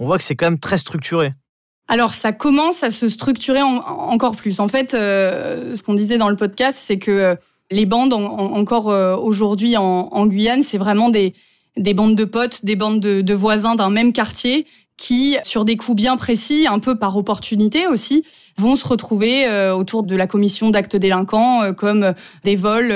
on 0.02 0.06
voit 0.06 0.18
que 0.18 0.24
c'est 0.24 0.34
quand 0.34 0.46
même 0.46 0.58
très 0.58 0.78
structuré. 0.78 1.32
Alors 1.86 2.12
ça 2.12 2.32
commence 2.32 2.82
à 2.82 2.90
se 2.90 3.08
structurer 3.08 3.62
encore 3.62 4.34
plus. 4.34 4.58
En 4.58 4.66
fait, 4.66 4.94
euh, 4.94 5.76
ce 5.76 5.82
qu'on 5.82 5.94
disait 5.94 6.18
dans 6.18 6.28
le 6.28 6.34
podcast, 6.34 6.76
c'est 6.80 6.98
que 6.98 7.10
euh, 7.10 7.34
les 7.70 7.86
bandes 7.86 8.12
encore 8.12 8.90
euh, 8.90 9.16
aujourd'hui 9.16 9.76
en, 9.76 10.26
Guyane, 10.26 10.62
c'est 10.62 10.78
vraiment 10.78 11.08
des, 11.08 11.34
des 11.76 11.94
bandes 11.94 12.16
de 12.16 12.24
potes, 12.24 12.64
des 12.64 12.74
bandes 12.74 12.98
de, 12.98 13.34
voisins 13.34 13.76
d'un 13.76 13.90
même 13.90 14.12
quartier 14.12 14.66
qui, 14.96 15.36
sur 15.44 15.64
des 15.64 15.76
coups 15.76 15.96
bien 15.96 16.16
précis, 16.16 16.66
un 16.68 16.80
peu 16.80 16.96
par 16.96 17.16
opportunité 17.16 17.86
aussi, 17.86 18.24
vont 18.58 18.76
se 18.76 18.86
retrouver 18.86 19.48
autour 19.72 20.02
de 20.02 20.14
la 20.14 20.26
commission 20.26 20.70
d'actes 20.70 20.96
délinquants, 20.96 21.72
comme 21.74 22.12
des 22.44 22.54
vols, 22.54 22.94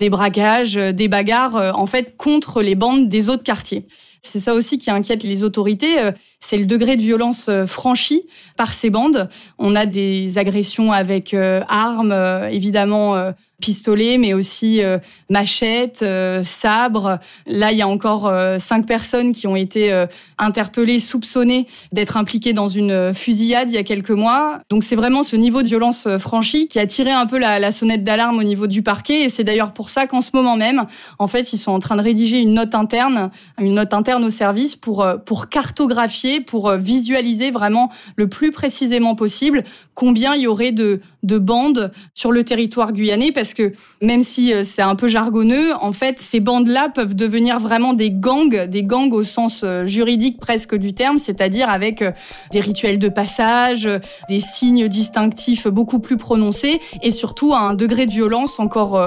des 0.00 0.10
braquages, 0.10 0.74
des 0.74 1.06
bagarres, 1.06 1.78
en 1.78 1.86
fait, 1.86 2.16
contre 2.16 2.60
les 2.60 2.74
bandes 2.74 3.08
des 3.08 3.28
autres 3.28 3.44
quartiers. 3.44 3.86
C'est 4.26 4.40
ça 4.40 4.54
aussi 4.54 4.78
qui 4.78 4.90
inquiète 4.90 5.22
les 5.22 5.44
autorités, 5.44 6.00
euh, 6.00 6.10
c'est 6.40 6.56
le 6.56 6.64
degré 6.64 6.96
de 6.96 7.02
violence 7.02 7.48
euh, 7.50 7.66
franchi 7.66 8.26
par 8.56 8.72
ces 8.72 8.88
bandes. 8.88 9.28
On 9.58 9.76
a 9.76 9.84
des 9.84 10.38
agressions 10.38 10.92
avec 10.92 11.34
euh, 11.34 11.60
armes, 11.68 12.14
évidemment 12.50 13.32
pistolet, 13.60 14.18
mais 14.18 14.34
aussi 14.34 14.82
euh, 14.82 14.98
machette, 15.30 16.02
euh, 16.02 16.42
sabre. 16.42 17.18
Là, 17.46 17.72
il 17.72 17.78
y 17.78 17.82
a 17.82 17.88
encore 17.88 18.26
euh, 18.26 18.58
cinq 18.58 18.86
personnes 18.86 19.32
qui 19.32 19.46
ont 19.46 19.56
été 19.56 20.04
interpellées, 20.38 20.98
soupçonnées 20.98 21.66
d'être 21.92 22.16
impliquées 22.16 22.52
dans 22.52 22.68
une 22.68 23.12
fusillade 23.14 23.70
il 23.70 23.74
y 23.74 23.78
a 23.78 23.82
quelques 23.82 24.10
mois. 24.10 24.60
Donc 24.70 24.84
c'est 24.84 24.96
vraiment 24.96 25.22
ce 25.22 25.36
niveau 25.36 25.62
de 25.62 25.68
violence 25.68 26.08
franchi 26.18 26.68
qui 26.68 26.78
a 26.78 26.86
tiré 26.86 27.10
un 27.10 27.26
peu 27.26 27.38
la, 27.38 27.58
la 27.58 27.72
sonnette 27.72 28.04
d'alarme 28.04 28.38
au 28.38 28.42
niveau 28.42 28.66
du 28.66 28.82
parquet. 28.82 29.24
Et 29.24 29.28
c'est 29.28 29.44
d'ailleurs 29.44 29.72
pour 29.72 29.88
ça 29.88 30.06
qu'en 30.06 30.20
ce 30.20 30.30
moment 30.34 30.56
même, 30.56 30.84
en 31.18 31.26
fait, 31.26 31.52
ils 31.52 31.58
sont 31.58 31.72
en 31.72 31.78
train 31.78 31.96
de 31.96 32.02
rédiger 32.02 32.40
une 32.40 32.54
note 32.54 32.74
interne, 32.74 33.30
une 33.58 33.74
note 33.74 33.94
interne 33.94 34.24
au 34.24 34.30
service 34.30 34.76
pour 34.76 35.06
pour 35.24 35.48
cartographier, 35.48 36.40
pour 36.40 36.72
visualiser 36.72 37.50
vraiment 37.50 37.90
le 38.16 38.28
plus 38.28 38.50
précisément 38.50 39.14
possible 39.14 39.64
combien 39.94 40.34
il 40.34 40.42
y 40.42 40.46
aurait 40.46 40.72
de 40.72 41.00
de 41.22 41.38
bandes 41.38 41.92
sur 42.14 42.32
le 42.32 42.44
territoire 42.44 42.92
guyanais 42.92 43.32
parce 43.32 43.53
que 43.54 43.72
même 44.02 44.22
si 44.22 44.52
euh, 44.52 44.62
c'est 44.64 44.82
un 44.82 44.94
peu 44.94 45.08
jargonneux, 45.08 45.72
en 45.80 45.92
fait, 45.92 46.20
ces 46.20 46.40
bandes-là 46.40 46.88
peuvent 46.88 47.14
devenir 47.14 47.58
vraiment 47.58 47.94
des 47.94 48.10
gangs, 48.10 48.66
des 48.66 48.82
gangs 48.82 49.12
au 49.12 49.22
sens 49.22 49.62
euh, 49.64 49.86
juridique 49.86 50.38
presque 50.40 50.74
du 50.74 50.92
terme, 50.92 51.18
c'est-à-dire 51.18 51.70
avec 51.70 52.02
euh, 52.02 52.12
des 52.52 52.60
rituels 52.60 52.98
de 52.98 53.08
passage, 53.08 53.88
des 54.28 54.40
signes 54.40 54.88
distinctifs 54.88 55.68
beaucoup 55.68 56.00
plus 56.00 56.16
prononcés 56.16 56.80
et 57.02 57.10
surtout 57.10 57.54
un 57.54 57.74
degré 57.74 58.06
de 58.06 58.12
violence 58.12 58.60
encore 58.60 59.00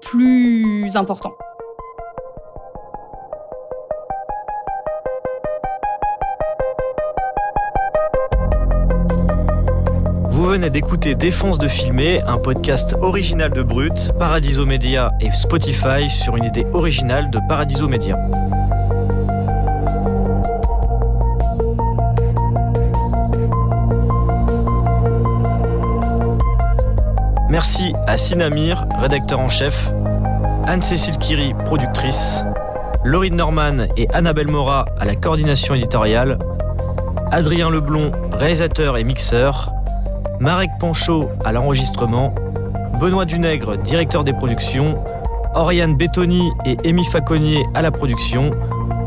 plus 0.00 0.96
important. 0.96 1.34
Venez 10.58 10.70
d'écouter 10.70 11.14
Défense 11.14 11.56
de 11.56 11.68
filmer, 11.68 12.20
un 12.22 12.36
podcast 12.36 12.96
original 13.00 13.52
de 13.52 13.62
Brut, 13.62 14.10
Paradiso 14.18 14.66
Media 14.66 15.12
et 15.20 15.30
Spotify 15.30 16.10
sur 16.10 16.36
une 16.36 16.46
idée 16.46 16.66
originale 16.72 17.30
de 17.30 17.38
Paradiso 17.48 17.86
Media. 17.86 18.16
Merci 27.48 27.94
à 28.08 28.16
Sinamir, 28.16 28.84
rédacteur 28.98 29.38
en 29.38 29.48
chef, 29.48 29.92
Anne-Cécile 30.66 31.18
Kiri, 31.18 31.54
productrice, 31.66 32.44
Laurine 33.04 33.36
Norman 33.36 33.86
et 33.96 34.08
Annabelle 34.12 34.50
Mora 34.50 34.86
à 34.98 35.04
la 35.04 35.14
coordination 35.14 35.76
éditoriale, 35.76 36.36
Adrien 37.30 37.70
Leblon, 37.70 38.10
réalisateur 38.32 38.96
et 38.96 39.04
mixeur, 39.04 39.72
Marek 40.40 40.70
Panchaud 40.78 41.28
à 41.44 41.52
l'enregistrement, 41.52 42.34
Benoît 43.00 43.24
Dunègre, 43.24 43.76
directeur 43.78 44.24
des 44.24 44.32
productions, 44.32 45.02
Oriane 45.54 45.96
Bétoni 45.96 46.50
et 46.64 46.76
Amy 46.88 47.04
Faconnier 47.04 47.64
à 47.74 47.82
la 47.82 47.90
production, 47.90 48.50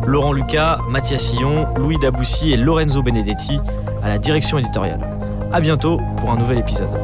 Laurent 0.06 0.34
Lucas, 0.34 0.80
Mathias 0.90 1.22
Sillon, 1.22 1.68
Louis 1.78 1.98
Daboussi 2.02 2.52
et 2.52 2.58
Lorenzo 2.58 3.02
Benedetti 3.02 3.60
à 4.04 4.10
la 4.10 4.18
direction 4.18 4.58
éditoriale. 4.58 5.00
À 5.54 5.62
bientôt 5.62 5.98
pour 6.18 6.32
un 6.32 6.38
nouvel 6.38 6.60
épisode. 6.60 7.01